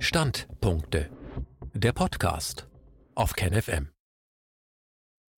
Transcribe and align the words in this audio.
Standpunkte. 0.00 1.10
Der 1.74 1.92
Podcast 1.92 2.68
auf 3.16 3.32
KenFM. 3.32 3.88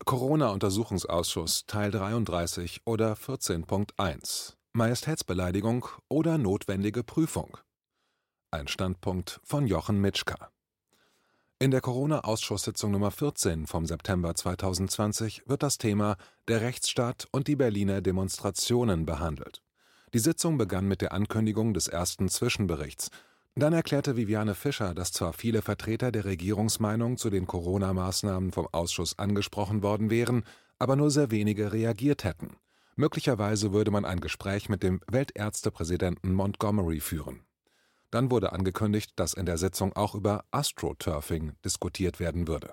Corona-Untersuchungsausschuss 0.05 1.65
Teil 1.67 1.91
33 1.91 2.83
oder 2.85 3.15
14.1 3.15 4.57
Majestätsbeleidigung 4.75 5.87
oder 6.11 6.37
notwendige 6.37 7.03
Prüfung. 7.03 7.57
Ein 8.51 8.69
Standpunkt 8.69 9.41
von 9.45 9.67
Jochen 9.67 9.99
Mitschka. 9.99 10.51
In 11.59 11.71
der 11.71 11.81
Corona-Ausschusssitzung 11.81 12.91
Nummer 12.91 13.13
14 13.13 13.67
vom 13.67 13.87
September 13.87 14.35
2020 14.35 15.43
wird 15.47 15.63
das 15.63 15.79
Thema 15.79 16.19
der 16.49 16.61
Rechtsstaat 16.61 17.27
und 17.33 17.49
die 17.49 17.57
Berliner 17.57 18.03
Demonstrationen 18.03 19.07
behandelt. 19.07 19.63
Die 20.13 20.19
Sitzung 20.19 20.59
begann 20.59 20.87
mit 20.87 21.01
der 21.01 21.13
Ankündigung 21.13 21.73
des 21.73 21.89
ersten 21.89 22.29
Zwischenberichts. 22.29 23.11
Dann 23.61 23.75
erklärte 23.75 24.17
Viviane 24.17 24.55
Fischer, 24.55 24.95
dass 24.95 25.13
zwar 25.13 25.35
viele 25.35 25.61
Vertreter 25.61 26.11
der 26.11 26.25
Regierungsmeinung 26.25 27.19
zu 27.19 27.29
den 27.29 27.47
Corona-Maßnahmen 27.47 28.53
vom 28.53 28.67
Ausschuss 28.73 29.19
angesprochen 29.19 29.83
worden 29.83 30.09
wären, 30.09 30.45
aber 30.79 30.97
nur 30.97 31.11
sehr 31.11 31.31
wenige 31.31 31.71
reagiert 31.71 32.25
hätten. 32.25 32.57
Möglicherweise 32.97 33.75
würde 33.75 33.91
man 33.91 34.07
ein 34.07 34.21
Gespräch 34.21 34.71
mit 34.71 34.83
dem 34.83 35.03
Weltärztepräsidenten 35.09 36.33
Montgomery 36.33 37.01
führen. 37.01 37.43
Dann 38.11 38.31
wurde 38.31 38.53
angekündigt, 38.53 39.13
dass 39.17 39.35
in 39.35 39.45
der 39.45 39.59
Sitzung 39.59 39.95
auch 39.95 40.15
über 40.15 40.47
Astroturfing 40.53 41.53
diskutiert 41.63 42.19
werden 42.19 42.49
würde. 42.49 42.73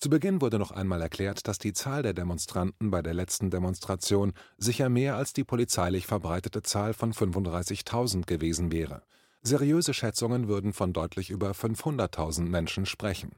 Zu 0.00 0.10
Beginn 0.10 0.42
wurde 0.42 0.58
noch 0.58 0.70
einmal 0.70 1.00
erklärt, 1.00 1.48
dass 1.48 1.58
die 1.58 1.72
Zahl 1.72 2.02
der 2.02 2.12
Demonstranten 2.12 2.90
bei 2.90 3.00
der 3.00 3.14
letzten 3.14 3.48
Demonstration 3.48 4.34
sicher 4.58 4.90
mehr 4.90 5.16
als 5.16 5.32
die 5.32 5.44
polizeilich 5.44 6.06
verbreitete 6.06 6.60
Zahl 6.60 6.92
von 6.92 7.14
35.000 7.14 8.26
gewesen 8.26 8.70
wäre. 8.70 9.02
Seriöse 9.42 9.94
Schätzungen 9.94 10.48
würden 10.48 10.72
von 10.72 10.92
deutlich 10.92 11.30
über 11.30 11.52
500.000 11.52 12.42
Menschen 12.42 12.86
sprechen. 12.86 13.32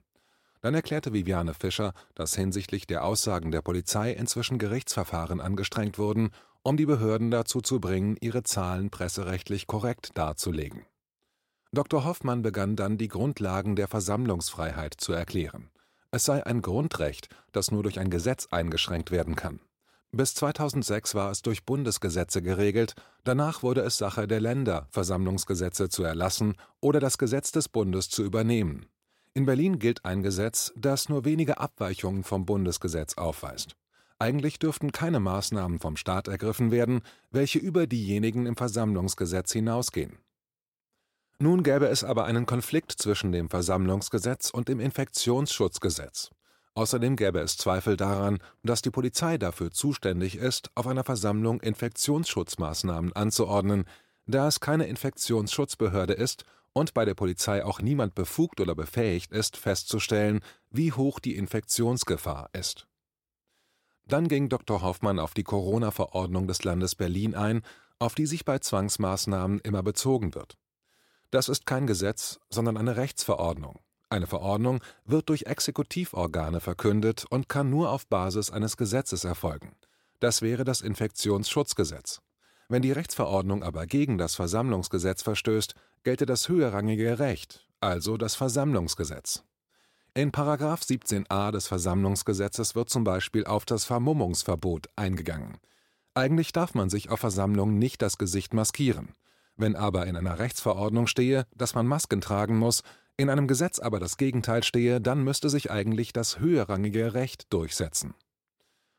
Dann 0.60 0.74
erklärte 0.74 1.12
Viviane 1.12 1.54
Fischer, 1.54 1.92
dass 2.14 2.34
hinsichtlich 2.34 2.86
der 2.86 3.04
Aussagen 3.04 3.50
der 3.50 3.62
Polizei 3.62 4.12
inzwischen 4.12 4.58
Gerichtsverfahren 4.58 5.40
angestrengt 5.40 5.98
wurden, 5.98 6.30
um 6.62 6.76
die 6.76 6.86
Behörden 6.86 7.30
dazu 7.30 7.60
zu 7.60 7.80
bringen, 7.80 8.16
ihre 8.20 8.42
Zahlen 8.42 8.90
presserechtlich 8.90 9.66
korrekt 9.66 10.10
darzulegen. 10.18 10.84
Dr. 11.72 12.04
Hoffmann 12.04 12.42
begann 12.42 12.76
dann 12.76 12.98
die 12.98 13.08
Grundlagen 13.08 13.76
der 13.76 13.88
Versammlungsfreiheit 13.88 14.94
zu 14.98 15.12
erklären. 15.12 15.70
Es 16.10 16.24
sei 16.24 16.44
ein 16.44 16.60
Grundrecht, 16.60 17.28
das 17.52 17.70
nur 17.70 17.84
durch 17.84 18.00
ein 18.00 18.10
Gesetz 18.10 18.48
eingeschränkt 18.50 19.12
werden 19.12 19.36
kann. 19.36 19.60
Bis 20.12 20.34
2006 20.34 21.14
war 21.14 21.30
es 21.30 21.42
durch 21.42 21.64
Bundesgesetze 21.64 22.42
geregelt, 22.42 22.94
danach 23.22 23.62
wurde 23.62 23.82
es 23.82 23.96
Sache 23.96 24.26
der 24.26 24.40
Länder, 24.40 24.88
Versammlungsgesetze 24.90 25.88
zu 25.88 26.02
erlassen 26.02 26.56
oder 26.80 26.98
das 26.98 27.16
Gesetz 27.16 27.52
des 27.52 27.68
Bundes 27.68 28.08
zu 28.08 28.24
übernehmen. 28.24 28.86
In 29.34 29.46
Berlin 29.46 29.78
gilt 29.78 30.04
ein 30.04 30.24
Gesetz, 30.24 30.72
das 30.74 31.08
nur 31.08 31.24
wenige 31.24 31.58
Abweichungen 31.58 32.24
vom 32.24 32.44
Bundesgesetz 32.44 33.14
aufweist. 33.14 33.76
Eigentlich 34.18 34.58
dürften 34.58 34.90
keine 34.90 35.20
Maßnahmen 35.20 35.78
vom 35.78 35.96
Staat 35.96 36.26
ergriffen 36.26 36.72
werden, 36.72 37.02
welche 37.30 37.60
über 37.60 37.86
diejenigen 37.86 38.46
im 38.46 38.56
Versammlungsgesetz 38.56 39.52
hinausgehen. 39.52 40.18
Nun 41.38 41.62
gäbe 41.62 41.86
es 41.86 42.02
aber 42.02 42.24
einen 42.24 42.46
Konflikt 42.46 42.92
zwischen 42.92 43.30
dem 43.30 43.48
Versammlungsgesetz 43.48 44.50
und 44.50 44.68
dem 44.68 44.80
Infektionsschutzgesetz. 44.80 46.30
Außerdem 46.74 47.16
gäbe 47.16 47.40
es 47.40 47.56
Zweifel 47.56 47.96
daran, 47.96 48.38
dass 48.62 48.82
die 48.82 48.90
Polizei 48.90 49.38
dafür 49.38 49.70
zuständig 49.70 50.36
ist, 50.36 50.70
auf 50.74 50.86
einer 50.86 51.04
Versammlung 51.04 51.60
Infektionsschutzmaßnahmen 51.60 53.12
anzuordnen, 53.12 53.84
da 54.26 54.46
es 54.46 54.60
keine 54.60 54.86
Infektionsschutzbehörde 54.86 56.12
ist 56.12 56.44
und 56.72 56.94
bei 56.94 57.04
der 57.04 57.14
Polizei 57.14 57.64
auch 57.64 57.80
niemand 57.80 58.14
befugt 58.14 58.60
oder 58.60 58.74
befähigt 58.74 59.32
ist, 59.32 59.56
festzustellen, 59.56 60.40
wie 60.70 60.92
hoch 60.92 61.18
die 61.18 61.34
Infektionsgefahr 61.34 62.50
ist. 62.52 62.86
Dann 64.06 64.28
ging 64.28 64.48
Dr. 64.48 64.82
Hoffmann 64.82 65.18
auf 65.18 65.34
die 65.34 65.44
Corona-Verordnung 65.44 66.46
des 66.46 66.64
Landes 66.64 66.94
Berlin 66.94 67.34
ein, 67.34 67.62
auf 67.98 68.14
die 68.14 68.26
sich 68.26 68.44
bei 68.44 68.58
Zwangsmaßnahmen 68.58 69.60
immer 69.60 69.82
bezogen 69.82 70.34
wird. 70.34 70.56
Das 71.30 71.48
ist 71.48 71.66
kein 71.66 71.86
Gesetz, 71.86 72.40
sondern 72.48 72.76
eine 72.76 72.96
Rechtsverordnung. 72.96 73.80
Eine 74.10 74.26
Verordnung 74.26 74.80
wird 75.04 75.28
durch 75.28 75.44
Exekutivorgane 75.44 76.60
verkündet 76.60 77.26
und 77.30 77.48
kann 77.48 77.70
nur 77.70 77.90
auf 77.90 78.08
Basis 78.08 78.50
eines 78.50 78.76
Gesetzes 78.76 79.22
erfolgen. 79.22 79.76
Das 80.18 80.42
wäre 80.42 80.64
das 80.64 80.80
Infektionsschutzgesetz. 80.80 82.20
Wenn 82.68 82.82
die 82.82 82.90
Rechtsverordnung 82.90 83.62
aber 83.62 83.86
gegen 83.86 84.18
das 84.18 84.34
Versammlungsgesetz 84.34 85.22
verstößt, 85.22 85.74
gelte 86.02 86.26
das 86.26 86.48
höherrangige 86.48 87.20
Recht, 87.20 87.66
also 87.80 88.16
das 88.16 88.34
Versammlungsgesetz. 88.34 89.44
In 90.14 90.32
17a 90.32 91.52
des 91.52 91.68
Versammlungsgesetzes 91.68 92.74
wird 92.74 92.90
zum 92.90 93.04
Beispiel 93.04 93.44
auf 93.44 93.64
das 93.64 93.84
Vermummungsverbot 93.84 94.88
eingegangen. 94.96 95.58
Eigentlich 96.14 96.52
darf 96.52 96.74
man 96.74 96.90
sich 96.90 97.10
auf 97.10 97.20
Versammlungen 97.20 97.78
nicht 97.78 98.02
das 98.02 98.18
Gesicht 98.18 98.54
maskieren. 98.54 99.14
Wenn 99.56 99.76
aber 99.76 100.06
in 100.06 100.16
einer 100.16 100.40
Rechtsverordnung 100.40 101.06
stehe, 101.06 101.46
dass 101.54 101.74
man 101.76 101.86
Masken 101.86 102.20
tragen 102.20 102.58
muss, 102.58 102.82
in 103.20 103.30
einem 103.30 103.46
Gesetz 103.46 103.78
aber 103.78 104.00
das 104.00 104.16
Gegenteil 104.16 104.62
stehe, 104.64 105.00
dann 105.00 105.22
müsste 105.22 105.50
sich 105.50 105.70
eigentlich 105.70 106.12
das 106.12 106.40
höherrangige 106.40 107.12
Recht 107.14 107.52
durchsetzen. 107.52 108.14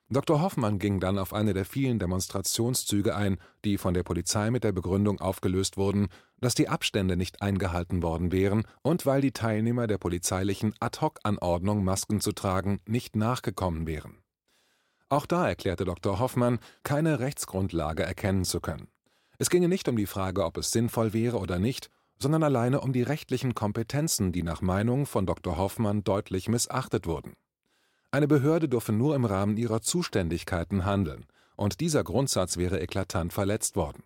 Dr. 0.09 0.41
Hoffmann 0.41 0.77
ging 0.77 0.99
dann 0.99 1.17
auf 1.17 1.33
eine 1.33 1.53
der 1.53 1.63
vielen 1.63 1.97
Demonstrationszüge 1.97 3.15
ein, 3.15 3.37
die 3.63 3.77
von 3.77 3.93
der 3.93 4.03
Polizei 4.03 4.51
mit 4.51 4.63
der 4.63 4.73
Begründung 4.73 5.21
aufgelöst 5.21 5.77
wurden, 5.77 6.09
dass 6.39 6.53
die 6.53 6.67
Abstände 6.67 7.15
nicht 7.15 7.41
eingehalten 7.41 8.03
worden 8.03 8.31
wären 8.31 8.63
und 8.81 9.05
weil 9.05 9.21
die 9.21 9.31
Teilnehmer 9.31 9.87
der 9.87 9.97
polizeilichen 9.97 10.73
Ad-hoc-Anordnung, 10.79 11.83
Masken 11.83 12.19
zu 12.19 12.33
tragen, 12.33 12.81
nicht 12.85 13.15
nachgekommen 13.15 13.87
wären. 13.87 14.17
Auch 15.07 15.25
da 15.25 15.47
erklärte 15.47 15.85
Dr. 15.85 16.19
Hoffmann, 16.19 16.59
keine 16.83 17.19
Rechtsgrundlage 17.19 18.03
erkennen 18.03 18.43
zu 18.43 18.59
können. 18.59 18.87
Es 19.39 19.49
ginge 19.49 19.69
nicht 19.69 19.87
um 19.87 19.95
die 19.95 20.05
Frage, 20.05 20.43
ob 20.43 20.57
es 20.57 20.71
sinnvoll 20.71 21.13
wäre 21.13 21.39
oder 21.39 21.57
nicht, 21.57 21.89
sondern 22.21 22.43
alleine 22.43 22.81
um 22.81 22.93
die 22.93 23.01
rechtlichen 23.01 23.55
Kompetenzen, 23.55 24.31
die 24.31 24.43
nach 24.43 24.61
Meinung 24.61 25.05
von 25.05 25.25
Dr. 25.25 25.57
Hoffmann 25.57 26.03
deutlich 26.03 26.47
missachtet 26.47 27.07
wurden. 27.07 27.33
Eine 28.11 28.27
Behörde 28.27 28.69
dürfe 28.69 28.91
nur 28.91 29.15
im 29.15 29.25
Rahmen 29.25 29.57
ihrer 29.57 29.81
Zuständigkeiten 29.81 30.85
handeln, 30.85 31.25
und 31.55 31.79
dieser 31.79 32.03
Grundsatz 32.03 32.57
wäre 32.57 32.79
eklatant 32.79 33.33
verletzt 33.33 33.75
worden. 33.75 34.03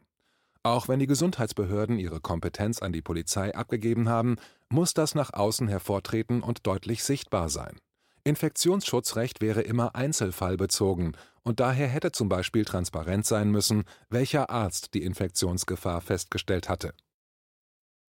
Auch 0.64 0.88
wenn 0.88 1.00
die 1.00 1.08
Gesundheitsbehörden 1.08 2.00
ihre 2.00 2.20
Kompetenz 2.20 2.82
an 2.82 2.92
die 2.92 3.02
Polizei 3.02 3.54
abgegeben 3.54 4.10
haben, 4.10 4.38
muss 4.70 4.94
das 4.94 5.14
nach 5.14 5.34
außen 5.34 5.68
hervortreten 5.68 6.42
und 6.42 6.66
deutlich 6.66 7.04
sichtbar 7.04 7.50
sein. 7.50 7.78
Infektionsschutzrecht 8.24 9.42
wäre 9.42 9.62
immer 9.62 9.96
einzelfallbezogen 9.96 11.16
und 11.44 11.60
daher 11.60 11.88
hätte 11.88 12.12
zum 12.12 12.30
Beispiel 12.30 12.66
transparent 12.66 13.28
sein 13.28 13.52
müssen, 13.52 13.84
welcher 14.10 14.50
Arzt 14.50 14.96
die 14.96 15.04
Infektionsgefahr 15.04 16.02
festgestellt 16.02 16.68
hatte. 16.68 16.94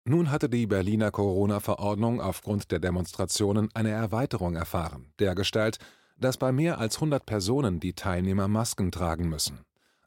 Nun 0.03 0.31
hatte 0.31 0.49
die 0.49 0.65
Berliner 0.65 1.11
Corona-Verordnung 1.11 2.21
aufgrund 2.21 2.71
der 2.71 2.79
Demonstrationen 2.79 3.69
eine 3.75 3.91
Erweiterung 3.91 4.55
erfahren, 4.55 5.13
dergestalt, 5.19 5.77
dass 6.17 6.37
bei 6.37 6.51
mehr 6.51 6.79
als 6.79 6.95
100 6.95 7.25
Personen 7.25 7.79
die 7.79 7.93
Teilnehmer 7.93 8.47
Masken 8.47 8.91
tragen 8.91 9.29
müssen. 9.29 9.59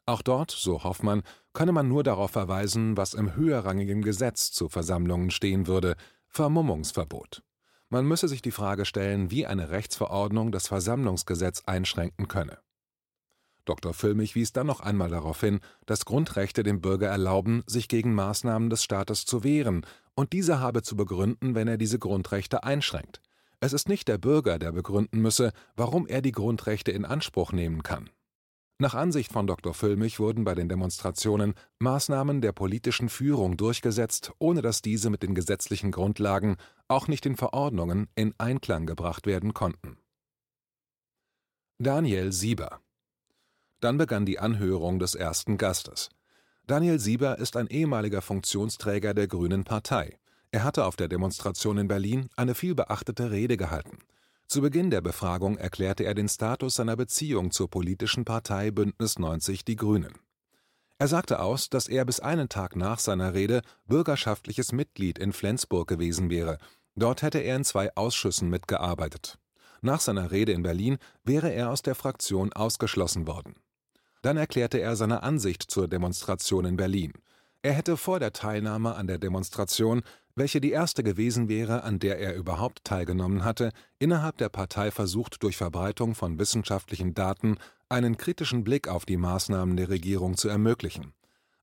Auch 0.05 0.21
dort, 0.21 0.51
so 0.51 0.83
Hoffmann, 0.83 1.23
könne 1.53 1.71
man 1.71 1.87
nur 1.87 2.03
darauf 2.03 2.31
verweisen, 2.31 2.97
was 2.97 3.13
im 3.13 3.35
höherrangigen 3.35 4.01
Gesetz 4.01 4.51
zu 4.51 4.69
Versammlungen 4.69 5.31
stehen 5.31 5.65
würde, 5.65 5.95
Vermummungsverbot. 6.27 7.41
Man 7.89 8.05
müsse 8.05 8.27
sich 8.27 8.41
die 8.41 8.51
Frage 8.51 8.85
stellen, 8.85 9.31
wie 9.31 9.45
eine 9.45 9.69
Rechtsverordnung 9.69 10.51
das 10.51 10.67
Versammlungsgesetz 10.67 11.63
einschränken 11.65 12.27
könne. 12.27 12.57
Dr. 13.65 13.93
Füllmich 13.93 14.35
wies 14.35 14.53
dann 14.53 14.67
noch 14.67 14.79
einmal 14.79 15.09
darauf 15.09 15.41
hin, 15.41 15.59
dass 15.85 16.05
Grundrechte 16.05 16.63
dem 16.63 16.81
Bürger 16.81 17.07
erlauben, 17.07 17.63
sich 17.67 17.87
gegen 17.87 18.13
Maßnahmen 18.13 18.69
des 18.69 18.83
Staates 18.83 19.25
zu 19.25 19.43
wehren, 19.43 19.85
und 20.13 20.31
dieser 20.31 20.59
habe 20.59 20.81
zu 20.81 20.95
begründen, 20.95 21.55
wenn 21.55 21.67
er 21.67 21.77
diese 21.77 21.99
Grundrechte 21.99 22.63
einschränkt. 22.63 23.21
Es 23.59 23.73
ist 23.73 23.89
nicht 23.89 24.07
der 24.07 24.17
Bürger, 24.17 24.59
der 24.59 24.71
begründen 24.71 25.21
müsse, 25.21 25.51
warum 25.75 26.07
er 26.07 26.21
die 26.21 26.31
Grundrechte 26.31 26.91
in 26.91 27.03
Anspruch 27.03 27.51
nehmen 27.51 27.83
kann. 27.83 28.09
Nach 28.77 28.93
Ansicht 28.93 29.31
von 29.31 29.47
Dr. 29.47 29.73
Füllmich 29.73 30.19
wurden 30.19 30.43
bei 30.43 30.53
den 30.53 30.67
Demonstrationen 30.67 31.53
Maßnahmen 31.79 32.41
der 32.41 32.51
politischen 32.51 33.07
Führung 33.07 33.55
durchgesetzt, 33.55 34.33
ohne 34.37 34.61
dass 34.61 34.81
diese 34.81 35.09
mit 35.09 35.23
den 35.23 35.33
gesetzlichen 35.33 35.91
Grundlagen, 35.91 36.57
auch 36.89 37.07
nicht 37.07 37.25
in 37.25 37.37
Verordnungen, 37.37 38.07
in 38.15 38.33
Einklang 38.37 38.85
gebracht 38.85 39.27
werden 39.27 39.53
konnten. 39.53 39.97
Daniel 41.77 42.33
Sieber 42.33 42.81
Dann 43.85 43.99
begann 43.99 44.25
die 44.25 44.39
Anhörung 44.39 44.97
des 44.97 45.13
ersten 45.13 45.59
Gastes. 45.59 46.09
Daniel 46.65 46.97
Sieber 46.99 47.37
ist 47.37 47.55
ein 47.55 47.67
ehemaliger 47.67 48.23
Funktionsträger 48.23 49.13
der 49.13 49.27
Grünen 49.27 49.63
Partei. 49.63 50.17
Er 50.49 50.63
hatte 50.63 50.85
auf 50.85 50.95
der 50.95 51.07
Demonstration 51.07 51.77
in 51.77 51.87
Berlin 51.87 52.27
eine 52.35 52.55
vielbeachtete 52.55 53.29
Rede 53.29 53.57
gehalten. 53.57 53.99
Zu 54.47 54.61
Beginn 54.61 54.89
der 54.89 55.01
Befragung 55.01 55.59
erklärte 55.59 56.03
er 56.03 56.15
den 56.15 56.27
Status 56.27 56.73
seiner 56.73 56.95
Beziehung 56.95 57.51
zur 57.51 57.69
politischen 57.69 58.25
Partei 58.25 58.71
Bündnis 58.71 59.19
90 59.19 59.65
Die 59.65 59.75
Grünen. 59.75 60.15
Er 60.97 61.07
sagte 61.07 61.39
aus, 61.39 61.69
dass 61.69 61.87
er 61.87 62.05
bis 62.05 62.19
einen 62.19 62.49
Tag 62.49 62.75
nach 62.75 62.97
seiner 62.97 63.35
Rede 63.35 63.61
bürgerschaftliches 63.85 64.71
Mitglied 64.71 65.19
in 65.19 65.31
Flensburg 65.31 65.87
gewesen 65.87 66.31
wäre. 66.31 66.57
Dort 66.95 67.21
hätte 67.21 67.37
er 67.37 67.55
in 67.55 67.63
zwei 67.63 67.95
Ausschüssen 67.95 68.49
mitgearbeitet. 68.49 69.37
Nach 69.81 69.99
seiner 69.99 70.31
Rede 70.31 70.53
in 70.53 70.63
Berlin 70.63 70.97
wäre 71.23 71.53
er 71.53 71.69
aus 71.69 71.83
der 71.83 71.93
Fraktion 71.93 72.51
ausgeschlossen 72.51 73.27
worden. 73.27 73.53
Dann 74.25 74.37
erklärte 74.37 74.79
er 74.79 74.95
seine 74.95 75.21
Ansicht 75.21 75.61
zur 75.61 75.87
Demonstration 75.87 76.65
in 76.65 76.77
Berlin. 76.77 77.13
Er 77.61 77.73
hätte 77.73 77.95
vor 77.95 78.19
der 78.19 78.33
Teilnahme 78.33 78.95
an 78.95 79.05
der 79.05 79.19
Demonstration, 79.19 80.01
welche 80.33 80.59
die 80.59 80.71
erste 80.71 81.03
gewesen 81.03 81.47
wäre, 81.47 81.83
an 81.83 81.99
der 81.99 82.17
er 82.17 82.33
überhaupt 82.33 82.83
teilgenommen 82.83 83.43
hatte, 83.43 83.69
innerhalb 83.99 84.39
der 84.39 84.49
Partei 84.49 84.89
versucht, 84.89 85.43
durch 85.43 85.57
Verbreitung 85.57 86.15
von 86.15 86.39
wissenschaftlichen 86.39 87.13
Daten 87.13 87.57
einen 87.87 88.17
kritischen 88.17 88.63
Blick 88.63 88.87
auf 88.87 89.05
die 89.05 89.17
Maßnahmen 89.17 89.77
der 89.77 89.89
Regierung 89.89 90.37
zu 90.37 90.49
ermöglichen. 90.49 91.13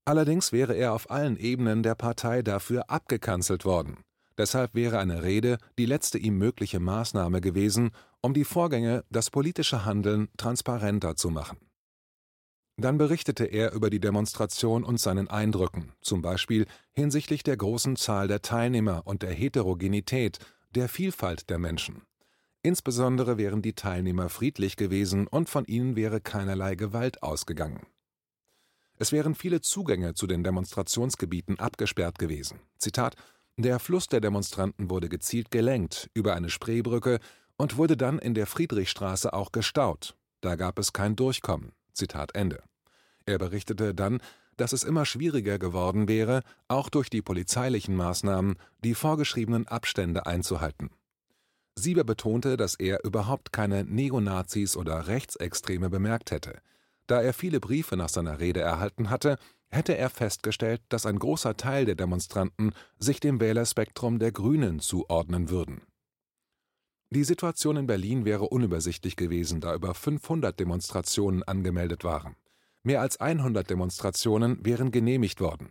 Allerdings 0.05 0.53
wäre 0.53 0.73
er 0.73 0.93
auf 0.93 1.11
allen 1.11 1.35
Ebenen 1.35 1.83
der 1.83 1.95
Partei 1.95 2.43
dafür 2.43 2.89
abgekanzelt 2.89 3.65
worden. 3.65 3.97
Deshalb 4.37 4.73
wäre 4.73 4.99
eine 4.99 5.23
Rede 5.23 5.57
die 5.77 5.85
letzte 5.85 6.17
ihm 6.17 6.37
mögliche 6.37 6.79
Maßnahme 6.79 7.41
gewesen, 7.41 7.91
um 8.21 8.33
die 8.33 8.45
Vorgänge, 8.45 9.03
das 9.09 9.31
politische 9.31 9.83
Handeln 9.83 10.29
transparenter 10.37 11.17
zu 11.17 11.29
machen. 11.29 11.57
Dann 12.77 12.97
berichtete 12.97 13.45
er 13.45 13.73
über 13.73 13.89
die 13.89 13.99
Demonstration 13.99 14.83
und 14.83 14.99
seinen 14.99 15.27
Eindrücken, 15.29 15.91
zum 16.01 16.21
Beispiel 16.21 16.65
hinsichtlich 16.91 17.43
der 17.43 17.57
großen 17.57 17.95
Zahl 17.95 18.27
der 18.27 18.41
Teilnehmer 18.41 19.03
und 19.05 19.21
der 19.21 19.31
Heterogenität, 19.31 20.39
der 20.73 20.89
Vielfalt 20.89 21.49
der 21.51 21.59
Menschen. 21.59 22.01
Insbesondere 22.63 23.37
wären 23.37 23.61
die 23.61 23.73
Teilnehmer 23.73 24.29
friedlich 24.29 24.75
gewesen 24.75 25.27
und 25.27 25.49
von 25.49 25.65
ihnen 25.65 25.95
wäre 25.95 26.21
keinerlei 26.21 26.75
Gewalt 26.75 27.21
ausgegangen. 27.21 27.85
Es 28.97 29.11
wären 29.11 29.35
viele 29.35 29.61
Zugänge 29.61 30.13
zu 30.13 30.27
den 30.27 30.43
Demonstrationsgebieten 30.43 31.59
abgesperrt 31.59 32.17
gewesen. 32.17 32.61
Zitat: 32.77 33.15
Der 33.57 33.79
Fluss 33.79 34.07
der 34.07 34.21
Demonstranten 34.21 34.89
wurde 34.89 35.09
gezielt 35.09 35.51
gelenkt 35.51 36.09
über 36.13 36.35
eine 36.35 36.49
Spreebrücke 36.49 37.19
und 37.57 37.77
wurde 37.77 37.97
dann 37.97 38.17
in 38.17 38.33
der 38.33 38.47
Friedrichstraße 38.47 39.33
auch 39.33 39.51
gestaut. 39.51 40.15
Da 40.41 40.55
gab 40.55 40.79
es 40.79 40.93
kein 40.93 41.15
Durchkommen. 41.15 41.73
Zitat 41.93 42.35
Ende. 42.35 42.61
Er 43.25 43.37
berichtete 43.37 43.93
dann, 43.93 44.19
dass 44.57 44.73
es 44.73 44.83
immer 44.83 45.05
schwieriger 45.05 45.57
geworden 45.57 46.07
wäre, 46.07 46.43
auch 46.67 46.89
durch 46.89 47.09
die 47.09 47.21
polizeilichen 47.21 47.95
Maßnahmen 47.95 48.55
die 48.83 48.93
vorgeschriebenen 48.93 49.67
Abstände 49.67 50.25
einzuhalten. 50.25 50.91
Sieber 51.75 52.03
betonte, 52.03 52.55
dass 52.55 52.75
er 52.75 53.03
überhaupt 53.03 53.51
keine 53.51 53.83
Neonazis 53.83 54.77
oder 54.77 55.07
Rechtsextreme 55.07 55.89
bemerkt 55.89 56.31
hätte. 56.31 56.61
Da 57.07 57.21
er 57.21 57.33
viele 57.33 57.59
Briefe 57.59 57.97
nach 57.97 58.09
seiner 58.09 58.39
Rede 58.39 58.61
erhalten 58.61 59.09
hatte, 59.09 59.37
hätte 59.69 59.97
er 59.97 60.09
festgestellt, 60.09 60.81
dass 60.89 61.05
ein 61.05 61.17
großer 61.17 61.57
Teil 61.57 61.85
der 61.85 61.95
Demonstranten 61.95 62.73
sich 62.99 63.19
dem 63.19 63.39
Wählerspektrum 63.39 64.19
der 64.19 64.31
Grünen 64.31 64.79
zuordnen 64.79 65.49
würden. 65.49 65.81
Die 67.13 67.23
Situation 67.23 67.77
in 67.77 67.85
Berlin 67.85 68.25
wäre 68.25 68.45
unübersichtlich 68.45 69.15
gewesen, 69.15 69.61
da 69.61 69.75
über 69.75 69.93
500 69.93 70.59
Demonstrationen 70.59 71.43
angemeldet 71.43 72.03
waren. 72.03 72.35
Mehr 72.81 73.01
als 73.01 73.21
100 73.21 73.69
Demonstrationen 73.69 74.57
wären 74.65 74.89
genehmigt 74.89 75.39
worden. 75.39 75.69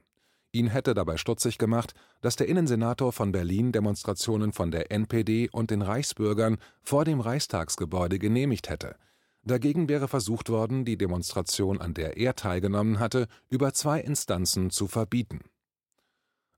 Ihn 0.52 0.68
hätte 0.68 0.94
dabei 0.94 1.16
stutzig 1.16 1.58
gemacht, 1.58 1.94
dass 2.20 2.36
der 2.36 2.46
Innensenator 2.46 3.12
von 3.12 3.32
Berlin 3.32 3.72
Demonstrationen 3.72 4.52
von 4.52 4.70
der 4.70 4.92
NPD 4.92 5.48
und 5.50 5.72
den 5.72 5.82
Reichsbürgern 5.82 6.58
vor 6.80 7.04
dem 7.04 7.18
Reichstagsgebäude 7.18 8.20
genehmigt 8.20 8.68
hätte. 8.68 8.94
Dagegen 9.42 9.88
wäre 9.88 10.06
versucht 10.06 10.48
worden, 10.48 10.84
die 10.84 10.96
Demonstration, 10.96 11.80
an 11.80 11.92
der 11.92 12.18
er 12.18 12.36
teilgenommen 12.36 13.00
hatte, 13.00 13.26
über 13.50 13.74
zwei 13.74 14.00
Instanzen 14.00 14.70
zu 14.70 14.86
verbieten. 14.86 15.40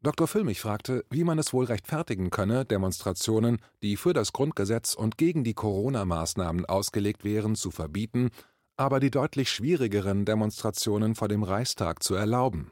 Dr. 0.05 0.29
Füllmich 0.29 0.61
fragte, 0.61 1.03
wie 1.09 1.25
man 1.25 1.39
es 1.39 1.55
wohl 1.55 1.65
rechtfertigen 1.65 2.29
könne, 2.29 2.67
Demonstrationen, 2.67 3.57
die 3.81 3.97
für 3.97 4.13
das 4.13 4.35
Grundgesetz 4.35 4.93
und 4.93 5.17
gegen 5.17 5.45
die 5.45 5.55
Corona-Maßnahmen 5.55 6.67
ausgelegt 6.67 7.25
wären, 7.25 7.55
zu 7.55 7.71
verbieten, 7.71 8.29
aber 8.77 9.01
die 9.01 9.11
deutlich 9.11 9.49
schwierigeren 9.49 10.27
Demonstrationen 10.27 11.15
vor 11.15 11.29
dem 11.29 11.43
Reichstag 11.43 12.03
zu 12.03 12.15
erlauben. 12.15 12.71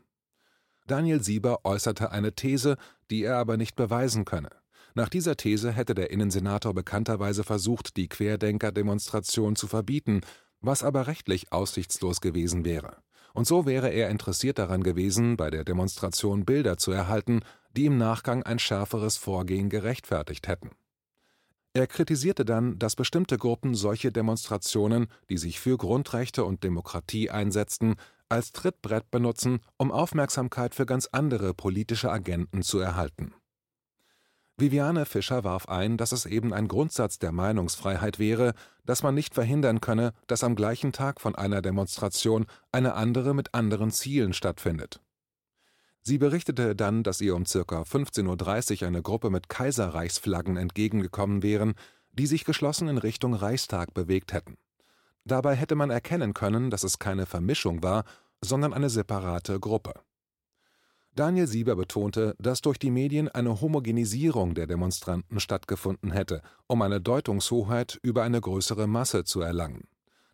Daniel 0.86 1.22
Sieber 1.22 1.60
äußerte 1.64 2.12
eine 2.12 2.34
These, 2.34 2.76
die 3.10 3.22
er 3.22 3.38
aber 3.38 3.56
nicht 3.56 3.76
beweisen 3.76 4.26
könne. 4.26 4.50
Nach 4.92 5.08
dieser 5.08 5.38
These 5.38 5.72
hätte 5.72 5.94
der 5.94 6.10
Innensenator 6.10 6.74
bekannterweise 6.74 7.44
versucht, 7.44 7.96
die 7.96 8.10
Querdenker-Demonstration 8.10 9.56
zu 9.56 9.68
verbieten, 9.68 10.20
was 10.60 10.82
aber 10.82 11.06
rechtlich 11.06 11.50
aussichtslos 11.50 12.20
gewesen 12.20 12.66
wäre. 12.66 12.98
Und 13.34 13.46
so 13.46 13.66
wäre 13.66 13.88
er 13.88 14.10
interessiert 14.10 14.58
daran 14.58 14.82
gewesen, 14.82 15.36
bei 15.36 15.50
der 15.50 15.64
Demonstration 15.64 16.44
Bilder 16.44 16.76
zu 16.76 16.92
erhalten, 16.92 17.40
die 17.76 17.86
im 17.86 17.96
Nachgang 17.96 18.42
ein 18.42 18.58
schärferes 18.58 19.16
Vorgehen 19.16 19.70
gerechtfertigt 19.70 20.48
hätten. 20.48 20.70
Er 21.74 21.86
kritisierte 21.86 22.44
dann, 22.44 22.78
dass 22.78 22.96
bestimmte 22.96 23.38
Gruppen 23.38 23.74
solche 23.74 24.12
Demonstrationen, 24.12 25.06
die 25.30 25.38
sich 25.38 25.58
für 25.58 25.78
Grundrechte 25.78 26.44
und 26.44 26.64
Demokratie 26.64 27.30
einsetzten, 27.30 27.94
als 28.28 28.52
Trittbrett 28.52 29.10
benutzen, 29.10 29.60
um 29.78 29.90
Aufmerksamkeit 29.90 30.74
für 30.74 30.84
ganz 30.84 31.08
andere 31.12 31.54
politische 31.54 32.10
Agenten 32.10 32.62
zu 32.62 32.78
erhalten. 32.78 33.32
Viviane 34.62 35.06
Fischer 35.06 35.42
warf 35.42 35.68
ein, 35.68 35.96
dass 35.96 36.12
es 36.12 36.24
eben 36.24 36.54
ein 36.54 36.68
Grundsatz 36.68 37.18
der 37.18 37.32
Meinungsfreiheit 37.32 38.20
wäre, 38.20 38.54
dass 38.86 39.02
man 39.02 39.12
nicht 39.12 39.34
verhindern 39.34 39.80
könne, 39.80 40.12
dass 40.28 40.44
am 40.44 40.54
gleichen 40.54 40.92
Tag 40.92 41.20
von 41.20 41.34
einer 41.34 41.62
Demonstration 41.62 42.46
eine 42.70 42.94
andere 42.94 43.34
mit 43.34 43.54
anderen 43.54 43.90
Zielen 43.90 44.32
stattfindet. 44.32 45.00
Sie 46.00 46.16
berichtete 46.16 46.76
dann, 46.76 47.02
dass 47.02 47.20
ihr 47.20 47.34
um 47.34 47.42
ca. 47.42 47.58
15.30 47.82 48.82
Uhr 48.82 48.86
eine 48.86 49.02
Gruppe 49.02 49.30
mit 49.30 49.48
Kaiserreichsflaggen 49.48 50.56
entgegengekommen 50.56 51.42
wären, 51.42 51.74
die 52.12 52.28
sich 52.28 52.44
geschlossen 52.44 52.86
in 52.86 52.98
Richtung 52.98 53.34
Reichstag 53.34 53.92
bewegt 53.94 54.32
hätten. 54.32 54.58
Dabei 55.24 55.56
hätte 55.56 55.74
man 55.74 55.90
erkennen 55.90 56.34
können, 56.34 56.70
dass 56.70 56.84
es 56.84 57.00
keine 57.00 57.26
Vermischung 57.26 57.82
war, 57.82 58.04
sondern 58.40 58.72
eine 58.72 58.90
separate 58.90 59.58
Gruppe. 59.58 59.94
Daniel 61.14 61.46
Sieber 61.46 61.76
betonte, 61.76 62.34
dass 62.38 62.62
durch 62.62 62.78
die 62.78 62.90
Medien 62.90 63.28
eine 63.28 63.60
Homogenisierung 63.60 64.54
der 64.54 64.66
Demonstranten 64.66 65.40
stattgefunden 65.40 66.10
hätte, 66.10 66.40
um 66.68 66.80
eine 66.80 67.02
Deutungshoheit 67.02 67.98
über 68.02 68.22
eine 68.22 68.40
größere 68.40 68.86
Masse 68.86 69.24
zu 69.24 69.42
erlangen. 69.42 69.86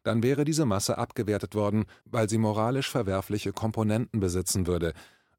Dann 0.04 0.22
wäre 0.22 0.44
diese 0.44 0.66
Masse 0.66 0.96
abgewertet 0.96 1.56
worden, 1.56 1.86
weil 2.04 2.28
sie 2.30 2.38
moralisch 2.38 2.88
verwerfliche 2.88 3.52
Komponenten 3.52 4.20
besitzen 4.20 4.68
würde. 4.68 4.92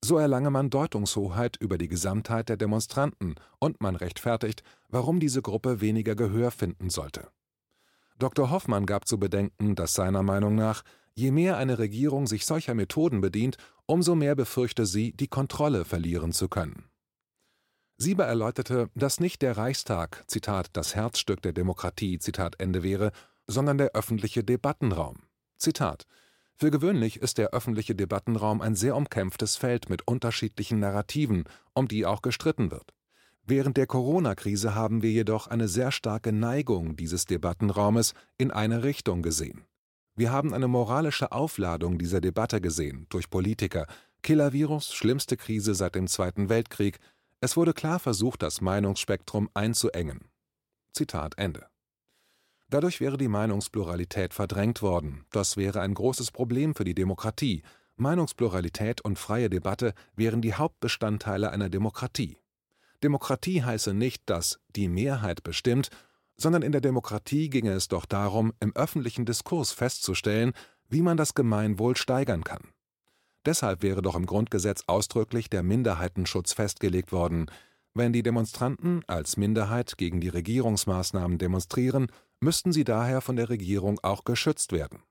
So 0.04 0.18
erlange 0.18 0.52
man 0.52 0.70
Deutungshoheit 0.70 1.56
über 1.58 1.78
die 1.78 1.88
Gesamtheit 1.88 2.50
der 2.50 2.58
Demonstranten 2.58 3.36
und 3.60 3.80
man 3.80 3.96
rechtfertigt, 3.96 4.64
warum 4.90 5.22
diese 5.22 5.42
Gruppe 5.42 5.80
weniger 5.80 6.16
Gehör 6.16 6.52
finden 6.52 6.90
sollte. 6.90 7.30
Dr. 8.18 8.52
Hoffmann 8.52 8.86
gab 8.86 9.08
zu 9.08 9.18
bedenken, 9.18 9.76
dass 9.76 9.94
seiner 9.94 10.24
Meinung 10.24 10.56
nach 10.56 10.84
Je 11.20 11.32
mehr 11.32 11.58
eine 11.58 11.80
Regierung 11.80 12.28
sich 12.28 12.46
solcher 12.46 12.74
Methoden 12.76 13.20
bedient, 13.20 13.58
umso 13.86 14.16
mehr 14.16 14.36
befürchte 14.36 14.86
sie, 14.86 15.12
die 15.12 15.28
Kontrolle 15.28 15.84
verlieren 15.84 16.32
zu 16.32 16.48
können. 16.48 16.86
Sieber 17.98 18.24
erläuterte, 18.24 18.90
dass 18.96 19.20
nicht 19.20 19.42
der 19.42 19.58
Reichstag, 19.58 20.24
Zitat, 20.28 20.70
das 20.72 20.96
Herzstück 20.96 21.42
der 21.42 21.52
Demokratie, 21.52 22.20
Zitat 22.20 22.62
Ende 22.62 22.84
wäre, 22.84 23.12
sondern 23.48 23.78
der 23.78 23.96
öffentliche 23.96 24.46
Debattenraum. 24.46 25.24
Zitat 25.58 26.06
Für 26.56 26.72
gewöhnlich 26.72 27.18
ist 27.18 27.38
der 27.38 27.50
öffentliche 27.50 27.96
Debattenraum 27.96 28.62
ein 28.62 28.76
sehr 28.76 28.96
umkämpftes 28.96 29.58
Feld 29.58 29.90
mit 29.90 30.08
unterschiedlichen 30.08 30.80
Narrativen, 30.80 31.44
um 31.74 31.90
die 31.90 32.06
auch 32.06 32.22
gestritten 32.22 32.72
wird. 32.72 32.94
Während 33.44 33.76
der 33.76 33.88
Corona-Krise 33.88 34.74
haben 34.74 35.02
wir 35.02 35.12
jedoch 35.12 35.48
eine 35.48 35.68
sehr 35.68 35.92
starke 35.92 36.32
Neigung 36.32 36.96
dieses 36.96 37.26
Debattenraumes 37.26 38.14
in 38.38 38.52
eine 38.52 38.84
Richtung 38.84 39.22
gesehen. 39.22 39.66
Wir 40.20 40.34
haben 40.34 40.54
eine 40.54 40.68
moralische 40.68 41.32
Aufladung 41.32 41.98
dieser 41.98 42.20
Debatte 42.20 42.60
gesehen 42.60 43.06
durch 43.08 43.30
Politiker. 43.30 43.88
Killervirus, 44.22 44.94
schlimmste 44.94 45.38
Krise 45.38 45.74
seit 45.74 45.96
dem 45.96 46.08
Zweiten 46.08 46.50
Weltkrieg. 46.50 47.00
Es 47.40 47.56
wurde 47.56 47.74
klar 47.74 48.00
versucht, 48.00 48.44
das 48.44 48.60
Meinungsspektrum 48.60 49.50
einzuengen. 49.54 50.28
Zitat 50.92 51.38
Ende. 51.38 51.68
Dadurch 52.70 53.00
wäre 53.00 53.16
die 53.16 53.30
Meinungspluralität 53.30 54.34
verdrängt 54.34 54.82
worden. 54.82 55.24
Das 55.32 55.56
wäre 55.56 55.80
ein 55.80 55.94
großes 55.94 56.32
Problem 56.32 56.76
für 56.76 56.84
die 56.84 56.96
Demokratie. 56.96 57.64
Meinungspluralität 57.96 59.00
und 59.00 59.18
freie 59.18 59.50
Debatte 59.50 59.94
wären 60.18 60.42
die 60.42 60.54
Hauptbestandteile 60.54 61.50
einer 61.50 61.70
Demokratie. 61.70 62.40
Demokratie 63.04 63.64
heiße 63.64 63.94
nicht, 63.94 64.24
dass 64.30 64.60
die 64.76 64.90
Mehrheit 64.90 65.44
bestimmt, 65.44 65.90
sondern 66.40 66.62
in 66.62 66.72
der 66.72 66.82
Demokratie 66.82 67.50
ginge 67.50 67.72
es 67.72 67.88
doch 67.88 68.06
darum, 68.06 68.54
im 68.60 68.76
öffentlichen 68.76 69.26
Diskurs 69.26 69.72
festzustellen, 69.72 70.54
wie 70.88 71.02
man 71.02 71.18
das 71.18 71.36
Gemeinwohl 71.36 71.96
steigern 71.96 72.44
kann. 72.44 72.72
Deshalb 73.46 73.84
wäre 73.84 74.02
doch 74.02 74.16
im 74.16 74.26
Grundgesetz 74.26 74.84
ausdrücklich 74.88 75.50
der 75.50 75.64
Minderheitenschutz 75.64 76.54
festgelegt 76.54 77.12
worden. 77.12 77.48
Wenn 77.94 78.14
die 78.14 78.24
Demonstranten 78.24 79.04
als 79.08 79.38
Minderheit 79.38 79.98
gegen 79.98 80.22
die 80.22 80.30
Regierungsmaßnahmen 80.30 81.38
demonstrieren, 81.38 82.08
müssten 82.40 82.72
sie 82.72 82.84
daher 82.84 83.22
von 83.22 83.36
der 83.36 83.50
Regierung 83.50 84.00
auch 84.02 84.24
geschützt 84.24 84.72
werden. 84.72 85.04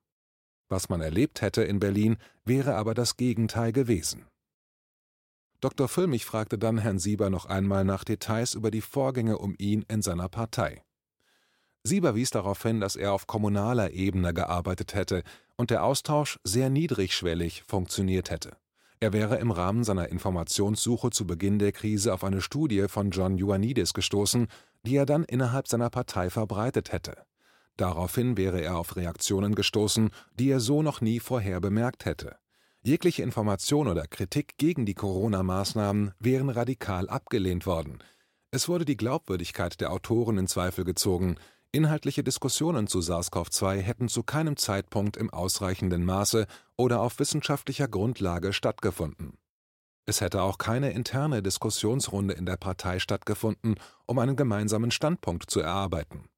Was 0.68 0.88
man 0.88 1.00
erlebt 1.00 1.40
hätte 1.40 1.62
in 1.62 1.80
Berlin, 1.80 2.18
wäre 2.44 2.75
aber 2.75 2.94
das 2.94 3.16
Gegenteil 3.16 3.73
gewesen. 3.73 4.26
Dr. 5.61 5.88
Füllmich 5.88 6.25
fragte 6.25 6.58
dann 6.58 6.78
Herrn 6.78 6.99
Sieber 6.99 7.30
noch 7.30 7.47
einmal 7.47 7.85
nach 7.85 8.04
Details 8.04 8.54
über 8.54 8.70
die 8.70 8.82
Vorgänge 8.82 9.38
um 9.38 9.54
ihn 9.58 9.85
in 9.88 10.02
seiner 10.02 10.28
Partei. 10.28 10.85
Sieber 11.88 12.14
wies 12.14 12.30
darauf 12.30 12.62
hin, 12.62 12.80
dass 12.80 12.97
er 12.97 13.12
auf 13.12 13.26
kommunaler 13.26 13.92
Ebene 13.92 14.35
gearbeitet 14.35 14.95
hätte 14.95 15.23
und 15.57 15.71
der 15.71 15.85
Austausch 15.85 16.38
sehr 16.45 16.68
niedrigschwellig 16.68 17.64
funktioniert 17.66 18.30
hätte. 18.30 18.57
Er 19.00 19.14
wäre 19.14 19.37
im 19.37 19.50
Rahmen 19.50 19.85
seiner 19.85 20.09
Informationssuche 20.09 21.11
zu 21.11 21.26
Beginn 21.26 21.59
der 21.59 21.73
Krise 21.73 22.12
auf 22.12 22.25
eine 22.25 22.42
Studie 22.42 22.87
von 22.88 23.11
John 23.11 23.38
Ioannidis 23.38 23.95
gestoßen, 23.95 24.49
die 24.85 24.97
er 24.97 25.07
dann 25.07 25.25
innerhalb 25.25 25.66
seiner 25.66 25.88
Partei 25.88 26.28
verbreitet 26.30 26.92
hätte. 26.92 27.16
Daraufhin 27.78 28.37
wäre 28.37 28.61
er 28.61 28.76
auf 28.76 28.97
Reaktionen 28.97 29.54
gestoßen, 29.54 30.11
die 30.35 30.50
er 30.50 30.61
so 30.61 30.83
noch 30.83 31.00
nie 31.00 31.21
vorher 31.21 31.61
bemerkt 31.61 32.04
hätte. 32.04 32.37
Jegliche 32.83 33.23
Information 33.23 33.88
oder 33.88 34.07
Kritik 34.07 34.59
gegen 34.59 34.85
die 34.85 34.95
Corona-Maßnahmen 34.95 36.12
wären 36.18 36.50
radikal 36.50 37.09
abgelehnt 37.09 37.66
worden. 37.66 38.02
Es 38.50 38.68
wurde 38.68 38.85
die 38.85 38.97
Glaubwürdigkeit 38.97 39.80
der 39.80 39.92
Autoren 39.92 40.38
in 40.38 40.49
Zweifel 40.49 40.85
gezogen, 40.85 41.37
Inhaltliche 41.70 42.25
Diskussionen 42.25 42.87
zu 42.87 43.00
SARS-CoV-2 43.00 43.80
hätten 43.80 44.08
zu 44.08 44.22
keinem 44.22 44.56
Zeitpunkt 44.56 45.18
im 45.18 45.28
ausreichenden 45.28 46.02
Maße 46.02 46.46
oder 46.76 47.02
auf 47.02 47.18
wissenschaftlicher 47.18 47.88
Grundlage 47.88 48.54
stattgefunden. 48.54 49.37
Es 50.06 50.22
hätte 50.22 50.40
auch 50.40 50.56
keine 50.56 50.92
interne 50.92 51.42
Diskussionsrunde 51.42 52.32
in 52.32 52.46
der 52.46 52.56
Partei 52.56 52.98
stattgefunden, 52.98 53.75
um 54.06 54.18
einen 54.18 54.34
gemeinsamen 54.34 54.90
Standpunkt 54.90 55.50
zu 55.50 55.60
erarbeiten. 55.60 56.30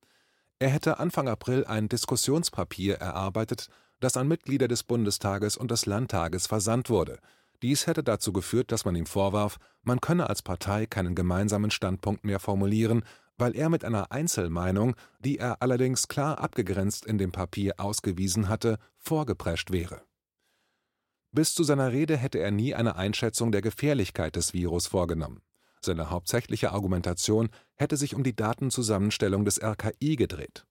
Er 0.58 0.70
hätte 0.70 0.98
Anfang 0.98 1.28
April 1.28 1.64
ein 1.64 1.88
Diskussionspapier 1.88 2.96
erarbeitet, 2.96 3.68
das 4.00 4.16
an 4.16 4.26
Mitglieder 4.26 4.66
des 4.66 4.82
Bundestages 4.82 5.56
und 5.56 5.70
des 5.70 5.86
Landtages 5.86 6.48
versandt 6.48 6.90
wurde. 6.90 7.20
Dies 7.62 7.86
hätte 7.86 8.02
dazu 8.02 8.32
geführt, 8.32 8.72
dass 8.72 8.84
man 8.84 8.96
ihm 8.96 9.06
vorwarf, 9.06 9.58
man 9.82 10.00
könne 10.00 10.28
als 10.28 10.42
Partei 10.42 10.86
keinen 10.86 11.14
gemeinsamen 11.14 11.70
Standpunkt 11.70 12.24
mehr 12.24 12.40
formulieren, 12.40 13.04
weil 13.40 13.56
er 13.56 13.70
mit 13.70 13.84
einer 13.84 14.12
Einzelmeinung, 14.12 14.94
die 15.18 15.38
er 15.38 15.62
allerdings 15.62 16.08
klar 16.08 16.38
abgegrenzt 16.38 17.06
in 17.06 17.16
dem 17.16 17.32
Papier 17.32 17.74
ausgewiesen 17.78 18.48
hatte, 18.48 18.78
vorgeprescht 18.98 19.70
wäre. 19.70 20.02
Bis 21.32 21.54
zu 21.54 21.64
seiner 21.64 21.92
Rede 21.92 22.16
hätte 22.16 22.38
er 22.38 22.50
nie 22.50 22.74
eine 22.74 22.96
Einschätzung 22.96 23.50
der 23.50 23.62
Gefährlichkeit 23.62 24.36
des 24.36 24.52
Virus 24.52 24.88
vorgenommen. 24.88 25.40
Seine 25.80 26.10
hauptsächliche 26.10 26.72
Argumentation 26.72 27.48
hätte 27.76 27.96
sich 27.96 28.14
um 28.14 28.24
die 28.24 28.36
Datenzusammenstellung 28.36 29.44
des 29.44 29.62
RKI 29.62 30.16
gedreht. 30.16 30.66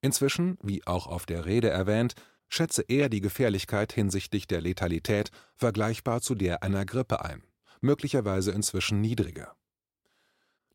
Inzwischen, 0.00 0.58
wie 0.62 0.86
auch 0.86 1.08
auf 1.08 1.26
der 1.26 1.46
Rede 1.46 1.70
erwähnt, 1.70 2.14
schätze 2.48 2.82
er 2.86 3.08
die 3.08 3.20
Gefährlichkeit 3.20 3.92
hinsichtlich 3.92 4.46
der 4.46 4.60
Letalität 4.60 5.30
vergleichbar 5.56 6.20
zu 6.20 6.34
der 6.34 6.62
einer 6.62 6.84
Grippe 6.84 7.24
ein, 7.24 7.42
möglicherweise 7.80 8.52
inzwischen 8.52 9.00
niedriger. 9.00 9.56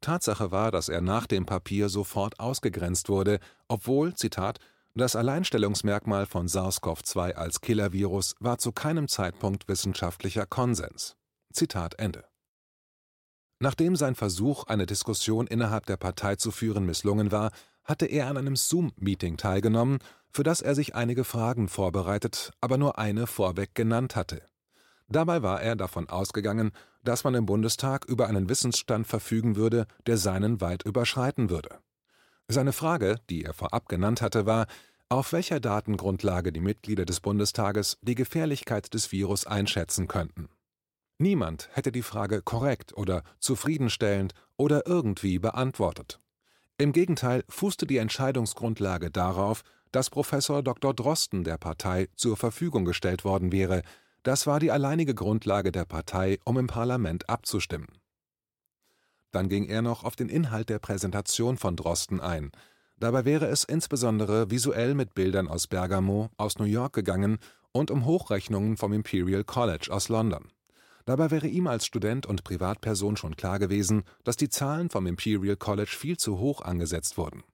Tatsache 0.01 0.51
war, 0.51 0.72
dass 0.72 0.89
er 0.89 1.01
nach 1.01 1.27
dem 1.27 1.46
Papier 1.46 1.89
sofort 1.89 2.39
ausgegrenzt 2.39 3.10
wurde, 3.10 3.39
obwohl, 3.68 4.13
Zitat, 4.16 4.60
das 4.96 5.16
Alleinstellungsmerkmal 5.16 6.25
von 6.25 6.48
SARS-CoV-2 6.48 7.34
als 7.34 7.62
Killervirus 7.62 8.36
war 8.39 8.58
zu 8.58 8.72
keinem 8.72 9.08
Zeitpunkt 9.08 9.68
wissenschaftlicher 9.68 10.46
Konsens. 10.48 11.16
Zitat 11.54 12.00
Ende. 12.00 12.25
Nachdem 13.60 13.96
sein 13.96 14.16
Versuch, 14.16 14.66
eine 14.66 14.86
Diskussion 14.86 15.48
innerhalb 15.48 15.86
der 15.86 15.98
Partei 15.98 16.36
zu 16.36 16.51
führen, 16.51 16.86
misslungen 16.86 17.32
war, 17.32 17.51
hatte 17.84 18.06
er 18.06 18.27
an 18.27 18.38
einem 18.38 18.56
Zoom-Meeting 18.56 19.38
teilgenommen, 19.38 20.00
für 20.30 20.44
das 20.44 20.62
er 20.62 20.75
sich 20.75 20.94
einige 20.94 21.24
Fragen 21.24 21.68
vorbereitet, 21.68 22.51
aber 22.60 22.77
nur 22.77 23.00
eine 23.00 23.27
vorweg 23.27 23.74
genannt 23.75 24.16
hatte. 24.16 24.42
Dabei 25.10 25.42
war 25.42 25.62
er 25.62 25.75
davon 25.75 26.10
ausgegangen, 26.10 26.72
dass 27.08 27.24
man 27.24 27.36
im 27.36 27.46
Bundestag 27.46 28.06
über 28.06 28.28
einen 28.28 28.50
Wissensstand 28.50 29.08
verfügen 29.08 29.56
würde, 29.56 29.88
der 30.06 30.18
seinen 30.18 30.60
weit 30.60 30.84
überschreiten 30.84 31.50
würde. 31.50 31.80
Seine 32.50 32.74
Frage, 32.74 33.16
die 33.30 33.44
er 33.44 33.54
vorab 33.54 33.88
genannt 33.88 34.22
hatte, 34.22 34.46
war, 34.46 34.68
auf 35.10 35.32
welcher 35.32 35.60
Datengrundlage 35.62 36.52
die 36.52 36.60
Mitglieder 36.60 37.06
des 37.06 37.22
Bundestages 37.22 37.98
die 38.02 38.16
Gefährlichkeit 38.16 38.94
des 38.94 39.12
Virus 39.12 39.48
einschätzen 39.48 40.08
könnten. 40.08 40.50
Niemand 41.18 41.70
hätte 41.72 41.92
die 41.92 42.04
Frage 42.04 42.42
korrekt 42.42 42.96
oder 42.96 43.24
zufriedenstellend 43.40 44.34
oder 44.58 44.86
irgendwie 44.86 45.40
beantwortet. 45.40 46.20
Im 46.78 46.92
Gegenteil 46.92 47.44
fußte 47.48 47.88
die 47.88 47.98
Entscheidungsgrundlage 47.98 49.12
darauf, 49.12 49.64
dass 49.92 50.10
Professor 50.10 50.62
Dr. 50.62 50.94
Drosten 50.94 51.44
der 51.44 51.58
Partei 51.58 52.10
zur 52.16 52.38
Verfügung 52.38 52.86
gestellt 52.86 53.24
worden 53.24 53.52
wäre, 53.52 53.82
das 54.27 54.46
war 54.46 54.60
die 54.60 54.72
alleinige 54.72 55.15
Grundlage 55.15 55.72
der 55.72 55.86
Partei, 55.86 56.38
um 56.43 56.57
im 56.57 56.67
Parlament 56.67 57.29
abzustimmen. 57.29 57.88
Dann 59.31 59.48
ging 59.48 59.63
er 59.63 59.81
noch 59.81 60.03
auf 60.03 60.17
den 60.17 60.27
Inhalt 60.27 60.67
der 60.67 60.79
Präsentation 60.79 61.55
von 61.55 61.77
Drosten 61.77 62.19
ein. 62.19 62.51
Dabei 62.98 63.24
wäre 63.24 63.48
es 63.48 63.63
insbesondere 63.63 64.51
visuell 64.51 64.96
mit 64.96 65.13
Bildern 65.13 65.48
aus 65.48 65.67
Bergamo, 65.67 66.29
aus 66.36 66.60
New 66.60 66.65
York 66.65 66.91
gegangen 66.91 67.38
und 67.72 67.89
um 67.89 68.03
Hochrechnungen 68.03 68.75
vom 68.75 68.91
Imperial 68.91 69.46
College 69.46 69.88
aus 69.91 70.10
London. 70.10 70.51
Dabei 71.05 71.31
wäre 71.31 71.48
ihm 71.48 71.67
als 71.67 71.86
Student 71.86 72.25
und 72.25 72.43
Privatperson 72.43 73.15
schon 73.15 73.38
klar 73.38 73.60
gewesen, 73.60 74.03
dass 74.25 74.36
die 74.36 74.50
Zahlen 74.50 74.89
vom 74.89 75.07
Imperial 75.07 75.55
College 75.55 75.96
viel 75.98 76.17
zu 76.17 76.38
hoch 76.38 76.60
angesetzt 76.60 77.17
wurden. 77.17 77.46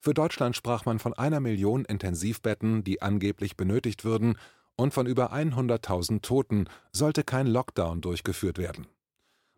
Für 0.00 0.12
Deutschland 0.12 0.54
sprach 0.54 0.84
man 0.84 0.98
von 0.98 1.14
einer 1.14 1.40
Million 1.40 1.86
Intensivbetten, 1.86 2.84
die 2.84 3.00
angeblich 3.00 3.56
benötigt 3.56 4.04
würden, 4.04 4.36
und 4.78 4.94
von 4.94 5.06
über 5.06 5.32
100.000 5.32 6.22
Toten 6.22 6.68
sollte 6.92 7.24
kein 7.24 7.46
Lockdown 7.46 8.00
durchgeführt 8.00 8.58
werden. 8.58 8.86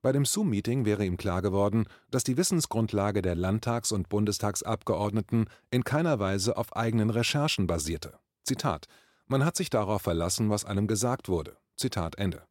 Bei 0.02 0.12
dem 0.12 0.24
Zoom-Meeting 0.24 0.86
wäre 0.86 1.04
ihm 1.04 1.18
klar 1.18 1.42
geworden, 1.42 1.84
dass 2.10 2.24
die 2.24 2.38
Wissensgrundlage 2.38 3.20
der 3.20 3.36
Landtags- 3.36 3.92
und 3.92 4.08
Bundestagsabgeordneten 4.08 5.46
in 5.70 5.84
keiner 5.84 6.18
Weise 6.18 6.56
auf 6.56 6.74
eigenen 6.74 7.10
Recherchen 7.10 7.66
basierte. 7.66 8.18
Zitat: 8.44 8.86
Man 9.26 9.44
hat 9.44 9.56
sich 9.56 9.68
darauf 9.68 10.00
verlassen, 10.00 10.48
was 10.48 10.64
einem 10.64 10.86
gesagt 10.86 11.28
wurde. 11.28 11.58
Zitat 11.76 12.16
Ende. 12.16 12.42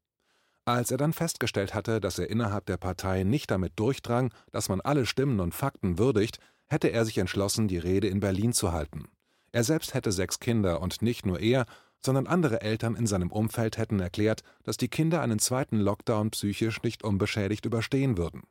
Als 0.65 0.91
er 0.91 0.97
dann 0.97 1.13
festgestellt 1.13 1.73
hatte, 1.73 1.99
dass 1.99 2.19
er 2.19 2.29
innerhalb 2.29 2.67
der 2.67 2.77
Partei 2.77 3.23
nicht 3.23 3.49
damit 3.49 3.73
durchdrang, 3.77 4.31
dass 4.51 4.69
man 4.69 4.81
alle 4.81 5.07
Stimmen 5.07 5.39
und 5.39 5.55
Fakten 5.55 5.97
würdigt, 5.97 6.37
hätte 6.67 6.89
er 6.89 7.03
sich 7.05 7.17
entschlossen, 7.17 7.67
die 7.67 7.79
Rede 7.79 8.07
in 8.07 8.19
Berlin 8.19 8.53
zu 8.53 8.71
halten. 8.71 9.07
Er 9.51 9.63
selbst 9.63 9.95
hätte 9.95 10.11
sechs 10.11 10.39
Kinder 10.39 10.79
und 10.81 11.01
nicht 11.01 11.25
nur 11.25 11.39
er, 11.39 11.65
sondern 12.05 12.27
andere 12.27 12.61
Eltern 12.61 12.95
in 12.95 13.07
seinem 13.07 13.31
Umfeld 13.31 13.77
hätten 13.77 13.99
erklärt, 13.99 14.41
dass 14.63 14.77
die 14.77 14.87
Kinder 14.87 15.21
einen 15.21 15.39
zweiten 15.39 15.79
Lockdown 15.79 16.31
psychisch 16.31 16.81
nicht 16.83 17.03
unbeschädigt 17.03 17.65
überstehen 17.65 18.17
würden. 18.17 18.43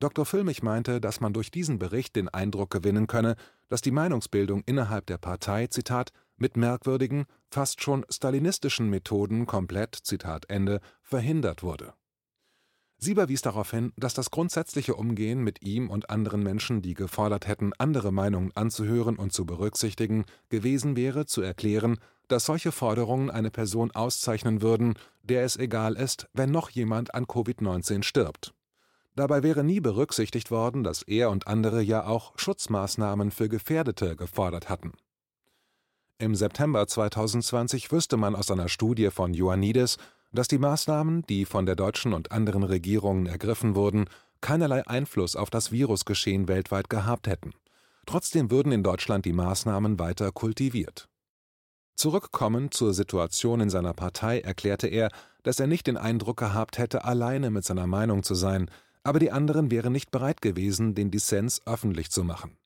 Dr. 0.00 0.26
Füllmich 0.26 0.62
meinte, 0.64 1.00
dass 1.00 1.20
man 1.20 1.32
durch 1.32 1.52
diesen 1.52 1.78
Bericht 1.78 2.16
den 2.16 2.28
Eindruck 2.28 2.70
gewinnen 2.70 3.06
könne, 3.06 3.36
dass 3.68 3.82
die 3.82 3.92
Meinungsbildung 3.92 4.64
innerhalb 4.66 5.06
der 5.06 5.18
Partei, 5.18 5.68
Zitat, 5.68 6.10
mit 6.36 6.56
merkwürdigen, 6.56 7.26
fast 7.50 7.82
schon 7.82 8.04
stalinistischen 8.08 8.90
Methoden 8.90 9.46
komplett, 9.46 9.94
Zitat 9.94 10.46
Ende, 10.48 10.80
verhindert 11.02 11.62
wurde 11.62 11.94
Sieber 13.04 13.28
wies 13.28 13.42
darauf 13.42 13.72
hin, 13.72 13.92
dass 13.96 14.14
das 14.14 14.30
grundsätzliche 14.30 14.94
Umgehen 14.94 15.42
mit 15.42 15.60
ihm 15.60 15.90
und 15.90 16.08
anderen 16.08 16.40
Menschen, 16.40 16.82
die 16.82 16.94
gefordert 16.94 17.48
hätten, 17.48 17.72
andere 17.76 18.12
Meinungen 18.12 18.52
anzuhören 18.54 19.16
und 19.16 19.32
zu 19.32 19.44
berücksichtigen, 19.44 20.24
gewesen 20.50 20.94
wäre, 20.94 21.26
zu 21.26 21.42
erklären, 21.42 21.98
dass 22.28 22.46
solche 22.46 22.72
Forderungen 22.72 23.30
eine 23.30 23.50
Person 23.50 23.90
auszeichnen 23.90 24.62
würden, 24.62 24.94
der 25.22 25.44
es 25.44 25.56
egal 25.56 25.94
ist, 25.94 26.28
wenn 26.32 26.50
noch 26.50 26.70
jemand 26.70 27.14
an 27.14 27.26
Covid-19 27.26 28.02
stirbt. 28.02 28.54
Dabei 29.14 29.42
wäre 29.42 29.62
nie 29.62 29.80
berücksichtigt 29.80 30.50
worden, 30.50 30.84
dass 30.84 31.02
er 31.02 31.30
und 31.30 31.46
andere 31.46 31.82
ja 31.82 32.06
auch 32.06 32.32
Schutzmaßnahmen 32.36 33.30
für 33.30 33.48
Gefährdete 33.48 34.16
gefordert 34.16 34.70
hatten. 34.70 34.92
Im 36.18 36.34
September 36.34 36.86
2020 36.86 37.92
wüsste 37.92 38.16
man 38.16 38.34
aus 38.36 38.50
einer 38.50 38.68
Studie 38.68 39.10
von 39.10 39.34
Ioannidis, 39.34 39.98
dass 40.32 40.48
die 40.48 40.58
Maßnahmen, 40.58 41.26
die 41.26 41.44
von 41.44 41.66
der 41.66 41.76
deutschen 41.76 42.14
und 42.14 42.32
anderen 42.32 42.62
Regierungen 42.62 43.26
ergriffen 43.26 43.74
wurden, 43.74 44.06
keinerlei 44.40 44.86
Einfluss 44.86 45.36
auf 45.36 45.50
das 45.50 45.72
Virusgeschehen 45.72 46.48
weltweit 46.48 46.88
gehabt 46.88 47.26
hätten. 47.26 47.52
Trotzdem 48.06 48.50
würden 48.50 48.72
in 48.72 48.82
Deutschland 48.82 49.24
die 49.24 49.32
Maßnahmen 49.32 49.98
weiter 49.98 50.32
kultiviert. 50.32 51.08
Zurückkommend 51.94 52.74
zur 52.74 52.94
Situation 52.94 53.60
in 53.60 53.70
seiner 53.70 53.92
Partei 53.92 54.40
erklärte 54.40 54.88
er, 54.88 55.10
dass 55.42 55.60
er 55.60 55.66
nicht 55.66 55.86
den 55.86 55.96
Eindruck 55.96 56.38
gehabt 56.38 56.78
hätte, 56.78 57.04
alleine 57.04 57.50
mit 57.50 57.64
seiner 57.64 57.86
Meinung 57.86 58.22
zu 58.22 58.34
sein, 58.34 58.70
aber 59.04 59.18
die 59.18 59.30
anderen 59.30 59.70
wären 59.70 59.92
nicht 59.92 60.10
bereit 60.10 60.42
gewesen, 60.42 60.94
den 60.94 61.10
Dissens 61.10 61.62
öffentlich 61.66 62.10
zu 62.10 62.24
machen. 62.24 62.56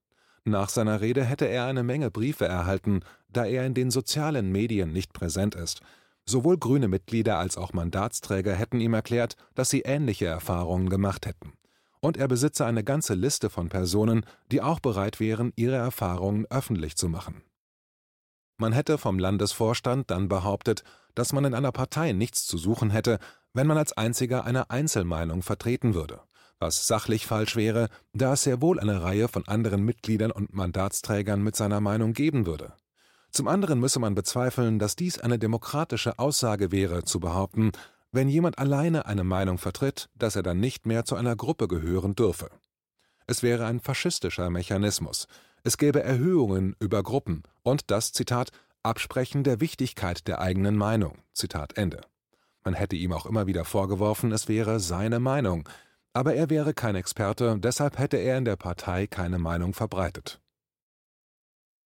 Nach 0.45 0.69
seiner 0.69 1.01
Rede 1.01 1.25
hätte 1.25 1.47
er 1.47 1.67
eine 1.67 1.83
Menge 1.83 2.11
Briefe 2.11 2.47
erhalten, 2.47 3.01
da 3.29 3.45
er 3.45 3.67
in 3.67 3.75
den 3.75 3.91
sozialen 3.91 4.53
Medien 4.53 4.93
nicht 4.93 5.13
präsent 5.13 5.55
ist, 5.55 5.81
Sowohl 6.29 6.59
grüne 6.59 6.89
Mitglieder 6.89 7.39
als 7.39 7.57
auch 7.57 7.73
Mandatsträger 7.73 8.53
hätten 8.53 8.81
ihm 8.81 8.95
erklärt, 8.95 9.37
dass 9.55 9.71
sie 9.71 9.83
ähnliche 9.83 10.27
Erfahrungen 10.27 10.89
gemacht 10.89 11.25
hätten. 11.25 11.53
Und 12.01 12.17
er 12.17 12.27
besitze 12.27 12.67
eine 12.67 12.83
ganze 12.83 13.15
Liste 13.15 13.49
von 13.49 13.69
Personen, 13.69 14.27
die 14.51 14.61
auch 14.61 14.81
bereit 14.81 15.21
wären, 15.21 15.53
ihre 15.55 15.77
Erfahrungen 15.77 16.47
öffentlich 16.51 16.97
zu 16.97 17.09
machen 17.09 17.43
Man 18.59 18.73
hätte 18.73 18.97
vom 18.97 19.19
Landesvorstand 19.19 20.11
dann 20.11 20.29
behauptet, 20.29 20.83
dass 21.15 21.33
man 21.33 21.45
in 21.45 21.55
einer 21.55 21.73
Partei 21.73 22.13
nichts 22.13 22.47
zu 22.47 22.57
suchen 22.57 22.91
hätte, 22.91 23.19
wenn 23.53 23.67
man 23.67 23.79
als 23.79 23.93
einziger 23.93 24.45
eine 24.45 24.71
Einzelmeinung 24.71 25.43
vertreten 25.43 25.95
würde, 25.95 26.21
was 26.59 26.87
sachlich 26.87 27.27
falsch 27.27 27.57
wäre, 27.57 27.89
da 28.13 28.33
es 28.33 28.43
sehr 28.43 28.63
wohl 28.63 28.81
eine 28.81 29.03
Reihe 29.03 29.29
von 29.29 29.47
anderen 29.47 29.83
Mitgliedern 29.83 30.31
und 30.31 30.55
Mandatsträgern 30.55 31.43
mit 31.43 31.57
seiner 31.57 31.81
Meinung 31.81 32.13
geben 32.13 32.47
würde. 32.47 32.73
Zum 33.31 33.49
anderen 33.49 33.81
müsse 33.81 33.99
man 33.99 34.15
bezweifeln, 34.15 34.79
dass 34.79 34.97
dies 34.97 35.19
eine 35.19 35.39
demokratische 35.39 36.19
Aussage 36.19 36.73
wäre, 36.73 37.05
zu 37.05 37.21
behaupten, 37.21 37.73
wenn 38.13 38.29
jemand 38.29 38.59
alleine 38.59 39.05
eine 39.05 39.25
Meinung 39.25 39.59
vertritt, 39.59 40.09
dass 40.15 40.37
er 40.37 40.43
dann 40.43 40.61
nicht 40.61 40.87
mehr 40.87 41.05
zu 41.05 41.17
einer 41.17 41.37
Gruppe 41.37 41.69
gehören 41.69 42.15
dürfe. 42.15 42.49
Es 43.27 43.43
wäre 43.43 43.67
ein 43.67 43.81
faschistischer 43.81 44.49
Mechanismus. 44.49 45.27
Es 45.67 45.79
gäbe 45.79 46.01
Erhöhungen 46.01 46.77
über 46.79 47.03
Gruppen 47.03 47.43
und 47.65 47.91
das, 47.91 48.13
Zitat, 48.13 48.51
Absprechen 48.85 49.43
der 49.43 49.61
Wichtigkeit 49.61 50.29
der 50.29 50.41
eigenen 50.41 50.77
Meinung. 50.77 51.19
Zitat 51.33 51.77
Ende. 51.77 52.03
Man 52.63 52.75
hätte 52.75 52.95
ihm 52.95 53.13
auch 53.13 53.27
immer 53.27 53.49
wieder 53.49 53.65
vorgeworfen, 53.65 54.31
es 54.31 54.47
wäre 54.47 54.79
seine 54.79 55.19
Meinung. 55.19 55.69
Aber 56.13 56.37
er 56.37 56.51
wäre 56.51 56.73
kein 56.73 56.95
Experte, 56.95 57.59
deshalb 57.59 57.99
hätte 57.99 58.17
er 58.17 58.39
in 58.39 58.45
der 58.45 58.55
Partei 58.55 59.09
keine 59.09 59.41
Meinung 59.41 59.75
verbreitet. 59.75 60.41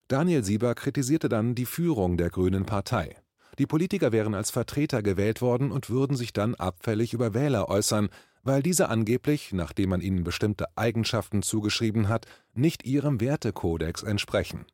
Daniel 0.08 0.44
Sieber 0.44 0.74
kritisierte 0.74 1.30
dann 1.30 1.54
die 1.54 1.64
Führung 1.64 2.18
der 2.18 2.28
Grünen 2.28 2.66
Partei. 2.66 3.16
Die 3.58 3.66
Politiker 3.66 4.12
wären 4.12 4.34
als 4.34 4.50
Vertreter 4.50 5.02
gewählt 5.02 5.40
worden 5.40 5.72
und 5.72 5.88
würden 5.88 6.18
sich 6.18 6.34
dann 6.34 6.54
abfällig 6.54 7.14
über 7.14 7.32
Wähler 7.32 7.70
äußern, 7.70 8.10
weil 8.42 8.62
diese 8.62 8.88
angeblich, 8.88 9.52
nachdem 9.52 9.90
man 9.90 10.00
ihnen 10.00 10.24
bestimmte 10.24 10.66
Eigenschaften 10.76 11.42
zugeschrieben 11.42 12.08
hat, 12.08 12.26
nicht 12.54 12.84
ihrem 12.84 13.20
Wertekodex 13.20 14.02
entsprechen. 14.02 14.66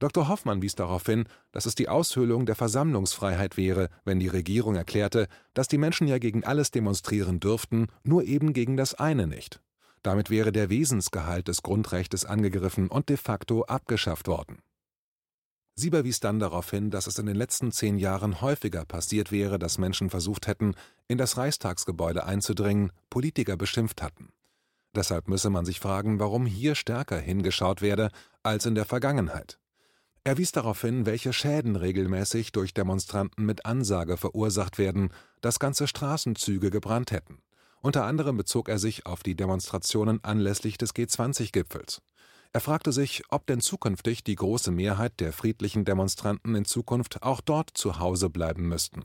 Dr. 0.00 0.28
Hoffmann 0.28 0.60
wies 0.60 0.74
darauf 0.74 1.06
hin, 1.06 1.24
dass 1.52 1.66
es 1.66 1.74
die 1.74 1.88
Aushöhlung 1.88 2.46
der 2.46 2.56
Versammlungsfreiheit 2.56 3.56
wäre, 3.56 3.88
wenn 4.04 4.18
die 4.18 4.28
Regierung 4.28 4.74
erklärte, 4.74 5.28
dass 5.54 5.68
die 5.68 5.78
Menschen 5.78 6.08
ja 6.08 6.18
gegen 6.18 6.44
alles 6.44 6.70
demonstrieren 6.70 7.40
dürften, 7.40 7.86
nur 8.02 8.24
eben 8.24 8.52
gegen 8.52 8.76
das 8.76 8.94
eine 8.94 9.26
nicht. 9.26 9.60
Damit 10.02 10.28
wäre 10.28 10.52
der 10.52 10.68
Wesensgehalt 10.68 11.48
des 11.48 11.62
Grundrechtes 11.62 12.24
angegriffen 12.24 12.88
und 12.88 13.08
de 13.08 13.16
facto 13.16 13.62
abgeschafft 13.62 14.28
worden. 14.28 14.58
Sieber 15.76 16.04
wies 16.04 16.20
dann 16.20 16.38
darauf 16.38 16.70
hin, 16.70 16.90
dass 16.90 17.08
es 17.08 17.18
in 17.18 17.26
den 17.26 17.34
letzten 17.34 17.72
zehn 17.72 17.98
Jahren 17.98 18.40
häufiger 18.40 18.84
passiert 18.84 19.32
wäre, 19.32 19.58
dass 19.58 19.78
Menschen 19.78 20.08
versucht 20.08 20.46
hätten, 20.46 20.74
in 21.08 21.18
das 21.18 21.36
Reichstagsgebäude 21.36 22.24
einzudringen, 22.24 22.92
Politiker 23.10 23.56
beschimpft 23.56 24.00
hatten. 24.00 24.32
Deshalb 24.94 25.26
müsse 25.26 25.50
man 25.50 25.64
sich 25.64 25.80
fragen, 25.80 26.20
warum 26.20 26.46
hier 26.46 26.76
stärker 26.76 27.18
hingeschaut 27.18 27.82
werde 27.82 28.10
als 28.44 28.66
in 28.66 28.76
der 28.76 28.84
Vergangenheit. 28.84 29.58
Er 30.22 30.38
wies 30.38 30.52
darauf 30.52 30.80
hin, 30.80 31.04
welche 31.06 31.32
Schäden 31.32 31.76
regelmäßig 31.76 32.52
durch 32.52 32.72
Demonstranten 32.72 33.44
mit 33.44 33.66
Ansage 33.66 34.16
verursacht 34.16 34.78
werden, 34.78 35.10
dass 35.40 35.58
ganze 35.58 35.86
Straßenzüge 35.86 36.70
gebrannt 36.70 37.10
hätten. 37.10 37.42
Unter 37.82 38.04
anderem 38.04 38.38
bezog 38.38 38.70
er 38.70 38.78
sich 38.78 39.04
auf 39.04 39.22
die 39.22 39.34
Demonstrationen 39.34 40.22
anlässlich 40.24 40.78
des 40.78 40.94
G20-Gipfels. 40.94 42.00
Er 42.54 42.60
fragte 42.60 42.92
sich, 42.92 43.24
ob 43.30 43.48
denn 43.48 43.60
zukünftig 43.60 44.22
die 44.22 44.36
große 44.36 44.70
Mehrheit 44.70 45.18
der 45.18 45.32
friedlichen 45.32 45.84
Demonstranten 45.84 46.54
in 46.54 46.64
Zukunft 46.64 47.24
auch 47.24 47.40
dort 47.40 47.70
zu 47.74 47.98
Hause 47.98 48.30
bleiben 48.30 48.68
müssten. 48.68 49.02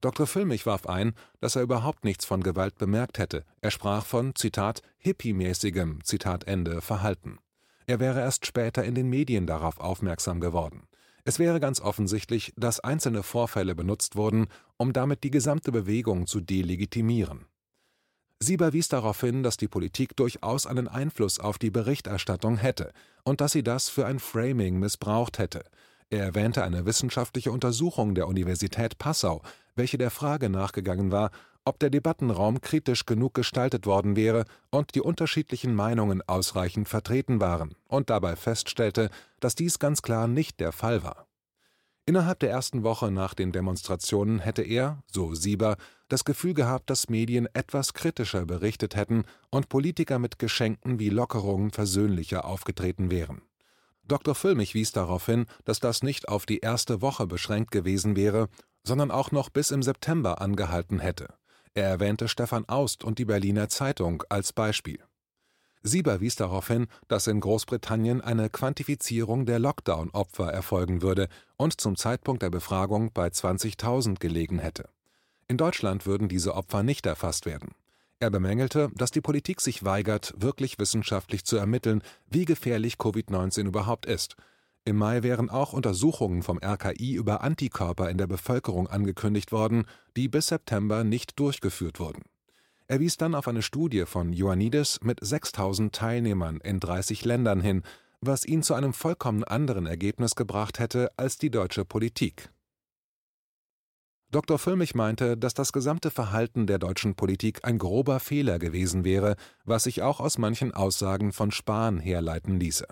Dr. 0.00 0.28
Füllmich 0.28 0.64
warf 0.64 0.86
ein, 0.86 1.14
dass 1.40 1.56
er 1.56 1.62
überhaupt 1.62 2.04
nichts 2.04 2.24
von 2.24 2.40
Gewalt 2.44 2.78
bemerkt 2.78 3.18
hätte. 3.18 3.44
Er 3.60 3.72
sprach 3.72 4.06
von, 4.06 4.36
Zitat, 4.36 4.82
hippiemäßigem, 4.98 6.04
Zitat 6.04 6.44
Ende, 6.44 6.80
Verhalten. 6.80 7.40
Er 7.88 7.98
wäre 7.98 8.20
erst 8.20 8.46
später 8.46 8.84
in 8.84 8.94
den 8.94 9.08
Medien 9.08 9.48
darauf 9.48 9.80
aufmerksam 9.80 10.38
geworden. 10.38 10.86
Es 11.24 11.40
wäre 11.40 11.58
ganz 11.58 11.80
offensichtlich, 11.80 12.52
dass 12.56 12.78
einzelne 12.78 13.24
Vorfälle 13.24 13.74
benutzt 13.74 14.14
wurden, 14.14 14.46
um 14.76 14.92
damit 14.92 15.24
die 15.24 15.32
gesamte 15.32 15.72
Bewegung 15.72 16.28
zu 16.28 16.40
delegitimieren. 16.40 17.46
Sieber 18.40 18.72
wies 18.72 18.88
darauf 18.88 19.20
hin, 19.20 19.42
dass 19.42 19.56
die 19.56 19.68
Politik 19.68 20.16
durchaus 20.16 20.66
einen 20.66 20.86
Einfluss 20.86 21.40
auf 21.40 21.58
die 21.58 21.70
Berichterstattung 21.70 22.56
hätte 22.56 22.92
und 23.24 23.40
dass 23.40 23.52
sie 23.52 23.64
das 23.64 23.88
für 23.88 24.06
ein 24.06 24.20
Framing 24.20 24.78
missbraucht 24.78 25.38
hätte. 25.38 25.64
Er 26.10 26.24
erwähnte 26.24 26.62
eine 26.62 26.86
wissenschaftliche 26.86 27.52
Untersuchung 27.52 28.14
der 28.14 28.28
Universität 28.28 28.96
Passau, 28.98 29.42
welche 29.74 29.98
der 29.98 30.10
Frage 30.10 30.48
nachgegangen 30.48 31.10
war, 31.10 31.30
ob 31.64 31.78
der 31.78 31.90
Debattenraum 31.90 32.62
kritisch 32.62 33.04
genug 33.04 33.34
gestaltet 33.34 33.84
worden 33.84 34.16
wäre 34.16 34.44
und 34.70 34.94
die 34.94 35.02
unterschiedlichen 35.02 35.74
Meinungen 35.74 36.22
ausreichend 36.26 36.88
vertreten 36.88 37.40
waren, 37.42 37.74
und 37.88 38.08
dabei 38.08 38.36
feststellte, 38.36 39.10
dass 39.40 39.54
dies 39.54 39.78
ganz 39.78 40.00
klar 40.00 40.28
nicht 40.28 40.60
der 40.60 40.72
Fall 40.72 41.02
war. 41.02 41.27
Innerhalb 42.08 42.38
der 42.38 42.48
ersten 42.48 42.84
Woche 42.84 43.10
nach 43.10 43.34
den 43.34 43.52
Demonstrationen 43.52 44.38
hätte 44.38 44.62
er, 44.62 45.02
so 45.12 45.34
Sieber, 45.34 45.76
das 46.08 46.24
Gefühl 46.24 46.54
gehabt, 46.54 46.88
dass 46.88 47.10
Medien 47.10 47.46
etwas 47.52 47.92
kritischer 47.92 48.46
berichtet 48.46 48.96
hätten 48.96 49.24
und 49.50 49.68
Politiker 49.68 50.18
mit 50.18 50.38
Geschenken 50.38 50.98
wie 50.98 51.10
Lockerungen 51.10 51.70
versöhnlicher 51.70 52.46
aufgetreten 52.46 53.10
wären. 53.10 53.42
Dr. 54.04 54.34
Füllmich 54.34 54.72
wies 54.72 54.92
darauf 54.92 55.26
hin, 55.26 55.44
dass 55.66 55.80
das 55.80 56.02
nicht 56.02 56.30
auf 56.30 56.46
die 56.46 56.60
erste 56.60 57.02
Woche 57.02 57.26
beschränkt 57.26 57.72
gewesen 57.72 58.16
wäre, 58.16 58.48
sondern 58.84 59.10
auch 59.10 59.30
noch 59.30 59.50
bis 59.50 59.70
im 59.70 59.82
September 59.82 60.40
angehalten 60.40 61.00
hätte. 61.00 61.34
Er 61.74 61.90
erwähnte 61.90 62.28
Stefan 62.28 62.66
Aust 62.70 63.04
und 63.04 63.18
die 63.18 63.26
Berliner 63.26 63.68
Zeitung 63.68 64.22
als 64.30 64.54
Beispiel. 64.54 65.00
Sieber 65.82 66.20
wies 66.20 66.36
darauf 66.36 66.68
hin, 66.68 66.86
dass 67.08 67.26
in 67.26 67.40
Großbritannien 67.40 68.20
eine 68.20 68.50
Quantifizierung 68.50 69.46
der 69.46 69.58
Lockdown-Opfer 69.58 70.52
erfolgen 70.52 71.02
würde 71.02 71.28
und 71.56 71.80
zum 71.80 71.96
Zeitpunkt 71.96 72.42
der 72.42 72.50
Befragung 72.50 73.12
bei 73.12 73.28
20.000 73.28 74.18
gelegen 74.18 74.58
hätte. 74.58 74.88
In 75.46 75.56
Deutschland 75.56 76.04
würden 76.06 76.28
diese 76.28 76.54
Opfer 76.54 76.82
nicht 76.82 77.06
erfasst 77.06 77.46
werden. 77.46 77.70
Er 78.20 78.30
bemängelte, 78.30 78.90
dass 78.96 79.12
die 79.12 79.20
Politik 79.20 79.60
sich 79.60 79.84
weigert, 79.84 80.34
wirklich 80.36 80.78
wissenschaftlich 80.78 81.44
zu 81.44 81.56
ermitteln, 81.56 82.02
wie 82.28 82.44
gefährlich 82.44 82.94
Covid-19 82.94 83.66
überhaupt 83.66 84.06
ist. 84.06 84.34
Im 84.84 84.96
Mai 84.96 85.22
wären 85.22 85.50
auch 85.50 85.72
Untersuchungen 85.72 86.42
vom 86.42 86.58
RKI 86.58 87.14
über 87.14 87.42
Antikörper 87.42 88.10
in 88.10 88.18
der 88.18 88.26
Bevölkerung 88.26 88.88
angekündigt 88.88 89.52
worden, 89.52 89.86
die 90.16 90.28
bis 90.28 90.48
September 90.48 91.04
nicht 91.04 91.38
durchgeführt 91.38 92.00
wurden. 92.00 92.22
Er 92.90 93.00
wies 93.00 93.18
dann 93.18 93.34
auf 93.34 93.46
eine 93.46 93.60
Studie 93.60 94.06
von 94.06 94.32
Ioannidis 94.32 95.00
mit 95.02 95.18
6000 95.20 95.94
Teilnehmern 95.94 96.58
in 96.62 96.80
30 96.80 97.22
Ländern 97.26 97.60
hin, 97.60 97.82
was 98.22 98.46
ihn 98.46 98.62
zu 98.62 98.72
einem 98.72 98.94
vollkommen 98.94 99.44
anderen 99.44 99.84
Ergebnis 99.84 100.34
gebracht 100.34 100.78
hätte 100.78 101.10
als 101.18 101.36
die 101.36 101.50
deutsche 101.50 101.84
Politik. 101.84 102.50
Dr. 104.30 104.58
Füllmich 104.58 104.94
meinte, 104.94 105.36
dass 105.36 105.52
das 105.52 105.72
gesamte 105.72 106.10
Verhalten 106.10 106.66
der 106.66 106.78
deutschen 106.78 107.14
Politik 107.14 107.60
ein 107.62 107.78
grober 107.78 108.20
Fehler 108.20 108.58
gewesen 108.58 109.04
wäre, 109.04 109.36
was 109.64 109.84
sich 109.84 110.00
auch 110.00 110.18
aus 110.18 110.38
manchen 110.38 110.72
Aussagen 110.72 111.32
von 111.32 111.50
Spahn 111.50 111.98
herleiten 111.98 112.58
ließe. 112.58 112.86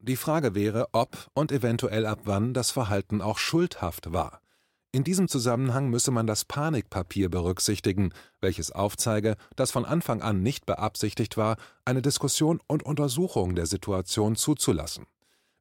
Die 0.00 0.16
Frage 0.16 0.56
wäre, 0.56 0.88
ob 0.90 1.28
und 1.32 1.52
eventuell 1.52 2.06
ab 2.06 2.22
wann 2.24 2.54
das 2.54 2.72
Verhalten 2.72 3.20
auch 3.20 3.38
schuldhaft 3.38 4.12
war. 4.12 4.40
In 4.94 5.04
diesem 5.04 5.26
Zusammenhang 5.26 5.88
müsse 5.88 6.10
man 6.10 6.26
das 6.26 6.44
Panikpapier 6.44 7.30
berücksichtigen, 7.30 8.12
welches 8.42 8.72
aufzeige, 8.72 9.36
dass 9.56 9.70
von 9.70 9.86
Anfang 9.86 10.20
an 10.20 10.42
nicht 10.42 10.66
beabsichtigt 10.66 11.38
war, 11.38 11.56
eine 11.86 12.02
Diskussion 12.02 12.60
und 12.66 12.82
Untersuchung 12.82 13.54
der 13.54 13.64
Situation 13.64 14.36
zuzulassen. 14.36 15.06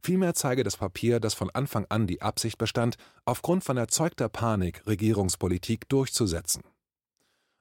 Vielmehr 0.03 0.33
zeige 0.33 0.63
das 0.63 0.75
Papier, 0.75 1.21
dass 1.21 1.33
von 1.33 1.49
Anfang 1.49 1.85
an 1.87 2.07
die 2.07 2.21
Absicht 2.21 2.57
bestand, 2.57 2.97
aufgrund 3.23 3.63
von 3.63 3.77
erzeugter 3.77 4.27
Panik 4.27 4.85
Regierungspolitik 4.85 5.87
durchzusetzen. 5.87 6.63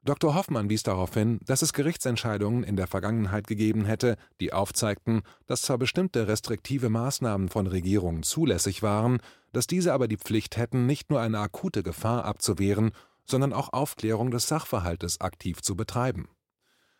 Dr. 0.03 0.35
Hoffmann 0.35 0.71
wies 0.71 0.83
darauf 0.83 1.13
hin, 1.13 1.41
dass 1.45 1.61
es 1.61 1.75
Gerichtsentscheidungen 1.75 2.65
in 2.65 2.77
der 2.77 2.87
Vergangenheit 2.87 3.47
gegeben 3.47 3.85
hätte, 3.85 4.17
die 4.41 4.53
aufzeigten, 4.53 5.23
dass 5.47 5.61
zwar 5.61 5.77
bestimmte 5.77 6.27
restriktive 6.27 6.89
Maßnahmen 6.89 7.51
von 7.51 7.67
Regierungen 7.67 8.23
zulässig 8.23 8.83
waren, 8.83 9.21
dass 9.53 9.67
diese 9.67 9.93
aber 9.93 10.09
die 10.09 10.17
Pflicht 10.17 10.57
hätten, 10.57 10.87
nicht 10.87 11.11
nur 11.11 11.21
eine 11.21 11.41
akute 11.41 11.83
Gefahr 11.83 12.25
abzuwehren, 12.25 12.93
sondern 13.27 13.53
auch 13.53 13.75
Aufklärung 13.75 14.31
des 14.31 14.49
Sachverhaltes 14.49 15.21
aktiv 15.21 15.61
zu 15.61 15.77
betreiben. 15.77 16.31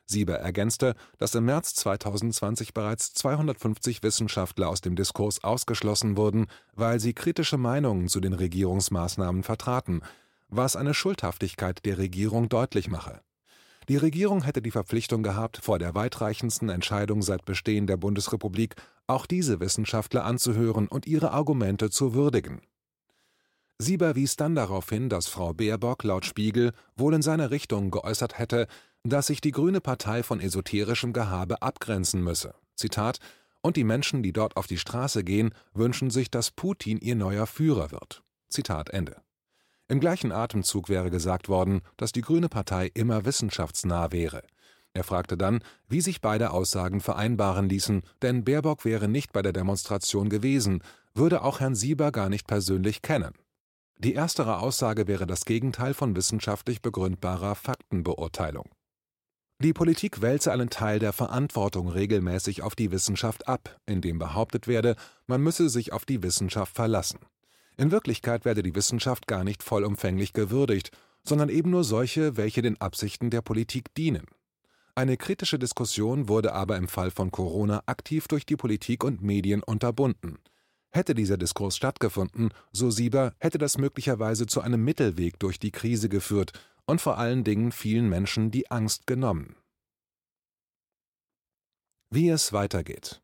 Sieber 0.05 0.35
ergänzte, 0.35 0.95
dass 1.19 1.35
im 1.35 1.45
März 1.47 1.75
2020 1.77 2.75
bereits 2.75 3.15
250 3.15 4.03
Wissenschaftler 4.03 4.69
aus 4.69 4.83
dem 4.83 4.97
Diskurs 4.97 5.43
ausgeschlossen 5.43 6.17
wurden, 6.17 6.49
weil 6.75 7.01
sie 7.01 7.15
kritische 7.15 7.57
Meinungen 7.57 8.09
zu 8.09 8.21
den 8.21 8.33
Regierungsmaßnahmen 8.35 9.43
vertraten, 9.43 10.03
was 10.51 10.77
eine 10.77 10.95
Schuldhaftigkeit 10.95 11.85
der 11.85 11.99
Regierung 11.99 12.49
deutlich 12.49 12.89
mache. 12.89 13.21
Die 13.89 13.97
Regierung 13.97 14.45
hätte 14.45 14.63
die 14.63 14.71
Verpflichtung 14.71 15.23
gehabt, 15.23 15.59
vor 15.59 15.79
der 15.79 15.95
weitreichendsten 15.95 16.69
Entscheidung 16.69 17.23
seit 17.23 17.45
Bestehen 17.45 17.87
der 17.87 17.97
Bundesrepublik 17.97 18.77
auch 19.07 19.27
diese 19.27 19.59
Wissenschaftler 19.59 20.25
anzuhören 20.25 20.87
und 20.87 21.07
ihre 21.07 21.33
Argumente 21.33 21.91
zu 21.91 22.15
würdigen. 22.15 22.61
Sieber 23.79 24.15
wies 24.15 24.37
dann 24.37 24.55
darauf 24.55 24.91
hin, 24.91 25.09
dass 25.09 25.27
Frau 25.27 25.55
Baerbock 25.55 26.05
laut 26.05 26.27
Spiegel 26.27 26.73
wohl 26.97 27.15
in 27.15 27.23
seine 27.23 27.51
Richtung 27.51 27.91
geäußert 27.91 28.39
hätte, 28.39 28.67
dass 29.03 29.29
sich 29.29 29.41
die 29.41 29.53
Grüne 29.53 29.81
Partei 29.81 30.23
von 30.23 30.39
esoterischem 30.39 31.13
Gehabe 31.13 31.63
abgrenzen 31.63 32.23
müsse. 32.23 32.55
Zitat 32.77 33.19
und 33.63 33.77
die 33.77 33.85
Menschen, 33.85 34.23
die 34.23 34.33
dort 34.33 34.57
auf 34.57 34.67
die 34.67 34.79
Straße 34.79 35.25
gehen, 35.25 35.55
wünschen 35.73 36.11
sich, 36.11 36.31
dass 36.31 36.51
Putin 36.51 36.99
ihr 36.99 37.17
neuer 37.17 37.47
Führer 37.47 37.91
wird. 37.91 38.23
Zitat 38.49 38.91
Ende. 38.91 39.23
Im 39.91 39.99
gleichen 39.99 40.31
Atemzug 40.31 40.89
wäre 40.89 41.11
gesagt 41.11 41.49
worden, 41.49 41.81
dass 41.97 42.13
die 42.13 42.21
Grüne 42.21 42.49
Partei 42.49 42.93
immer 42.95 43.25
wissenschaftsnah 43.25 44.13
wäre. 44.13 44.45
Er 44.93 45.03
fragte 45.03 45.37
dann, 45.37 45.65
wie 45.89 46.01
sich 46.01 46.21
beide 46.21 46.53
Aussagen 46.53 47.01
vereinbaren 47.01 47.69
ließen, 47.69 48.03
denn 48.23 48.45
Baerbock 48.45 48.85
wäre 48.85 49.09
nicht 49.09 49.33
bei 49.33 49.43
der 49.43 49.53
Demonstration 49.53 50.29
gewesen, 50.29 50.85
würde 51.13 51.43
auch 51.43 51.59
Herrn 51.59 51.75
Sieber 51.75 52.13
gar 52.13 52.29
nicht 52.29 52.47
persönlich 52.47 53.03
kennen. 53.03 53.33
Die 53.99 54.15
erstere 54.15 54.61
Aussage 54.61 55.09
wäre 55.09 55.27
das 55.27 55.45
Gegenteil 55.45 55.93
von 55.93 56.15
wissenschaftlich 56.15 56.83
begründbarer 56.83 57.57
Faktenbeurteilung. 57.57 58.69
Die 59.59 59.73
Politik 59.73 60.23
wälze 60.23 60.53
einen 60.53 60.71
Teil 60.71 61.01
der 61.01 61.13
Verantwortung 61.13 61.89
regelmäßig 61.89 62.63
auf 62.63 62.77
die 62.77 62.93
Wissenschaft 62.93 63.49
ab, 63.49 63.81
indem 63.87 64.21
behauptet 64.21 64.69
werde, 64.69 64.95
man 65.27 65.43
müsse 65.43 65.69
sich 65.69 65.93
auf 65.93 66.05
die 66.05 66.23
Wissenschaft 66.23 66.77
verlassen. 66.77 67.19
In 67.77 67.91
Wirklichkeit 67.91 68.45
werde 68.45 68.63
die 68.63 68.75
Wissenschaft 68.75 69.27
gar 69.27 69.45
nicht 69.45 69.63
vollumfänglich 69.63 70.33
gewürdigt, 70.33 70.91
sondern 71.23 71.49
eben 71.49 71.71
nur 71.71 71.85
solche, 71.85 72.37
welche 72.37 72.63
den 72.63 72.81
Absichten 72.81 73.31
der 73.31 73.43
Politik 73.43 73.95
dienen. 73.95 74.27
Eine 74.95 75.17
kritische 75.17 75.59
Diskussion 75.59 76.29
wurde 76.29 76.53
aber 76.53 76.77
im 76.77 76.89
Fall 76.89 77.11
von 77.11 77.31
Corona 77.31 77.83
aktiv 77.87 78.29
durch 78.29 78.45
die 78.45 78.57
Politik 78.57 79.05
und 79.05 79.23
Medien 79.23 79.63
unterbunden. 79.63 80.39
Hätte 80.91 81.15
dieser 81.15 81.39
Diskurs 81.39 81.77
stattgefunden, 81.77 82.51
so 82.73 82.91
Sieber, 82.91 83.33
hätte 83.39 83.59
das 83.59 83.79
möglicherweise 83.79 84.47
zu 84.47 84.61
einem 84.61 84.85
Mittelweg 84.85 85.39
durch 85.39 85.59
die 85.61 85.71
Krise 85.71 86.09
geführt 86.09 86.53
und 86.85 87.01
vor 87.01 87.19
allen 87.19 87.45
Dingen 87.45 87.71
vielen 87.71 88.09
Menschen 88.09 88.51
die 88.51 88.71
Angst 88.71 89.07
genommen. 89.07 89.55
Wie 92.11 92.29
es 92.29 92.53
weitergeht. 92.53 93.20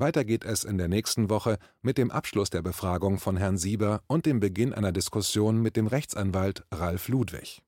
Weiter 0.00 0.24
geht 0.24 0.46
es 0.46 0.64
in 0.64 0.78
der 0.78 0.88
nächsten 0.88 1.28
Woche 1.28 1.58
mit 1.82 1.98
dem 1.98 2.10
Abschluss 2.10 2.48
der 2.48 2.62
Befragung 2.62 3.18
von 3.18 3.36
Herrn 3.36 3.58
Sieber 3.58 4.00
und 4.06 4.24
dem 4.24 4.40
Beginn 4.40 4.72
einer 4.72 4.92
Diskussion 4.92 5.60
mit 5.60 5.76
dem 5.76 5.86
Rechtsanwalt 5.86 6.64
Ralf 6.72 7.08
Ludwig. 7.08 7.60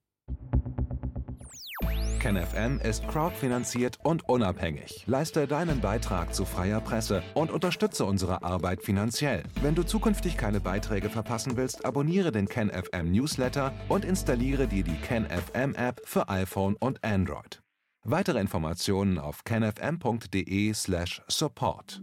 KenFM 2.21 2.81
ist 2.83 3.07
crowdfinanziert 3.09 3.99
und 4.03 4.27
unabhängig. 4.29 5.05
Leiste 5.07 5.47
deinen 5.47 5.83
Beitrag 5.83 6.35
zu 6.35 6.47
freier 6.47 6.81
Presse 6.81 7.23
und 7.35 7.51
unterstütze 7.51 8.07
unsere 8.07 8.43
Arbeit 8.43 8.83
finanziell. 8.83 9.43
Wenn 9.61 9.75
du 9.75 9.83
zukünftig 9.83 10.39
keine 10.39 10.61
Beiträge 10.61 11.11
verpassen 11.11 11.59
willst, 11.59 11.85
abonniere 11.85 12.33
den 12.33 12.49
KenFM 12.49 13.11
Newsletter 13.11 13.75
und 13.89 14.07
installiere 14.07 14.69
dir 14.69 14.85
die 14.85 14.99
KenFM 15.03 15.75
App 15.75 16.01
für 16.05 16.31
iPhone 16.31 16.77
und 16.77 17.05
Android. 17.05 17.61
Weitere 18.05 18.41
Informationen 18.41 19.19
auf 19.19 19.45
kenfm.de/support. 19.45 22.03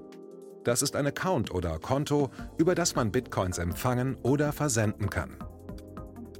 Das 0.63 0.81
ist 0.81 0.95
ein 0.95 1.07
Account 1.07 1.51
oder 1.53 1.79
Konto, 1.79 2.29
über 2.57 2.75
das 2.75 2.95
man 2.95 3.11
Bitcoins 3.11 3.57
empfangen 3.57 4.15
oder 4.21 4.51
versenden 4.51 5.09
kann. 5.09 5.37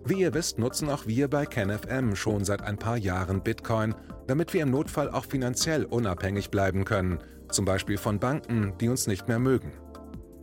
Wie 0.06 0.22
ihr 0.22 0.34
wisst, 0.34 0.60
nutzen 0.60 0.90
auch 0.90 1.06
wir 1.06 1.28
bei 1.28 1.46
KenFM 1.46 2.16
schon 2.16 2.44
seit 2.44 2.62
ein 2.64 2.78
paar 2.78 2.98
Jahren 2.98 3.44
Bitcoin, 3.44 3.96
damit 4.28 4.54
wir 4.54 4.64
im 4.64 4.72
Notfall 4.72 5.10
auch 5.10 5.26
finanziell 5.26 5.86
unabhängig 5.86 6.50
bleiben 6.50 6.86
können, 6.86 7.20
zum 7.50 7.66
Beispiel 7.66 7.98
von 7.98 8.20
Banken, 8.20 8.74
die 8.80 8.90
uns 8.90 9.08
nicht 9.08 9.28
mehr 9.28 9.40
mögen. 9.40 9.74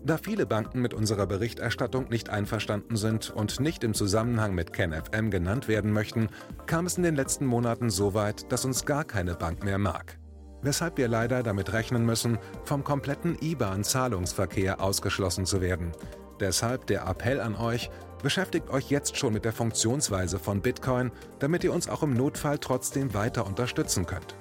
Da 0.04 0.16
viele 0.16 0.46
Banken 0.46 0.80
mit 0.80 0.94
unserer 0.94 1.26
Berichterstattung 1.26 2.08
nicht 2.08 2.30
einverstanden 2.30 2.96
sind 2.96 3.30
und 3.30 3.60
nicht 3.60 3.82
im 3.82 3.94
Zusammenhang 3.94 4.54
mit 4.54 4.72
KenFM 4.72 5.30
genannt 5.30 5.68
werden 5.68 5.92
möchten, 5.92 6.28
kam 6.66 6.86
es 6.86 6.96
in 6.96 7.02
den 7.02 7.16
letzten 7.16 7.46
Monaten 7.46 7.90
so 7.90 8.14
weit, 8.14 8.50
dass 8.52 8.64
uns 8.64 8.86
gar 8.86 9.04
keine 9.04 9.34
Bank 9.34 9.64
mehr 9.64 9.78
mag. 9.78 10.18
Weshalb 10.62 10.98
wir 10.98 11.08
leider 11.08 11.42
damit 11.42 11.72
rechnen 11.72 12.04
müssen, 12.04 12.38
vom 12.64 12.82
kompletten 12.82 13.36
IBAN-Zahlungsverkehr 13.40 14.80
ausgeschlossen 14.80 15.46
zu 15.46 15.60
werden. 15.60 15.92
Deshalb 16.40 16.86
der 16.86 17.06
Appell 17.06 17.40
an 17.40 17.54
euch, 17.56 17.90
beschäftigt 18.22 18.70
euch 18.70 18.90
jetzt 18.90 19.16
schon 19.16 19.32
mit 19.32 19.44
der 19.44 19.52
Funktionsweise 19.52 20.38
von 20.38 20.60
Bitcoin, 20.60 21.12
damit 21.38 21.64
ihr 21.64 21.72
uns 21.72 21.88
auch 21.88 22.02
im 22.02 22.14
Notfall 22.14 22.58
trotzdem 22.58 23.14
weiter 23.14 23.46
unterstützen 23.46 24.06
könnt. 24.06 24.36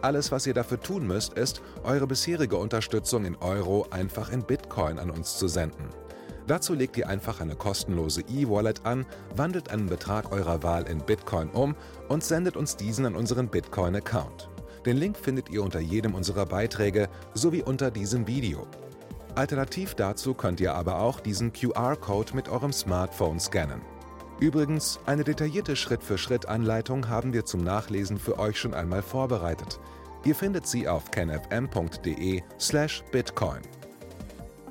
Alles, 0.00 0.30
was 0.30 0.46
ihr 0.46 0.54
dafür 0.54 0.80
tun 0.80 1.06
müsst, 1.06 1.32
ist, 1.32 1.60
eure 1.82 2.06
bisherige 2.06 2.56
Unterstützung 2.56 3.24
in 3.24 3.36
Euro 3.36 3.86
einfach 3.90 4.30
in 4.30 4.44
Bitcoin 4.44 4.98
an 4.98 5.10
uns 5.10 5.38
zu 5.38 5.48
senden. 5.48 5.88
Dazu 6.46 6.72
legt 6.72 6.96
ihr 6.96 7.08
einfach 7.08 7.40
eine 7.40 7.56
kostenlose 7.56 8.22
E-Wallet 8.22 8.86
an, 8.86 9.04
wandelt 9.36 9.70
einen 9.70 9.86
Betrag 9.86 10.32
eurer 10.32 10.62
Wahl 10.62 10.86
in 10.86 10.98
Bitcoin 10.98 11.50
um 11.50 11.74
und 12.08 12.24
sendet 12.24 12.56
uns 12.56 12.76
diesen 12.76 13.04
an 13.06 13.16
unseren 13.16 13.48
Bitcoin-Account. 13.48 14.48
Den 14.88 14.96
Link 14.96 15.16
findet 15.18 15.50
ihr 15.50 15.62
unter 15.62 15.80
jedem 15.80 16.14
unserer 16.14 16.46
Beiträge 16.46 17.10
sowie 17.34 17.62
unter 17.62 17.90
diesem 17.90 18.26
Video. 18.26 18.66
Alternativ 19.34 19.94
dazu 19.94 20.32
könnt 20.32 20.60
ihr 20.60 20.74
aber 20.74 21.00
auch 21.00 21.20
diesen 21.20 21.52
QR-Code 21.52 22.34
mit 22.34 22.48
eurem 22.48 22.72
Smartphone 22.72 23.38
scannen. 23.38 23.82
Übrigens, 24.40 24.98
eine 25.04 25.24
detaillierte 25.24 25.76
Schritt-für-Schritt-Anleitung 25.76 27.10
haben 27.10 27.34
wir 27.34 27.44
zum 27.44 27.62
Nachlesen 27.62 28.16
für 28.16 28.38
euch 28.38 28.58
schon 28.58 28.72
einmal 28.72 29.02
vorbereitet. 29.02 29.78
Ihr 30.24 30.34
findet 30.34 30.66
sie 30.66 30.88
auf 30.88 31.10
kenfm.de/bitcoin. 31.10 33.60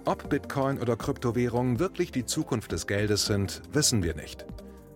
Ob 0.06 0.30
Bitcoin 0.30 0.80
oder 0.80 0.96
Kryptowährungen 0.96 1.78
wirklich 1.78 2.12
die 2.12 2.26
Zukunft 2.26 2.72
des 2.72 2.88
Geldes 2.88 3.28
sind, 3.28 3.62
wissen 3.72 4.02
wir 4.02 4.16
nicht. 4.16 4.48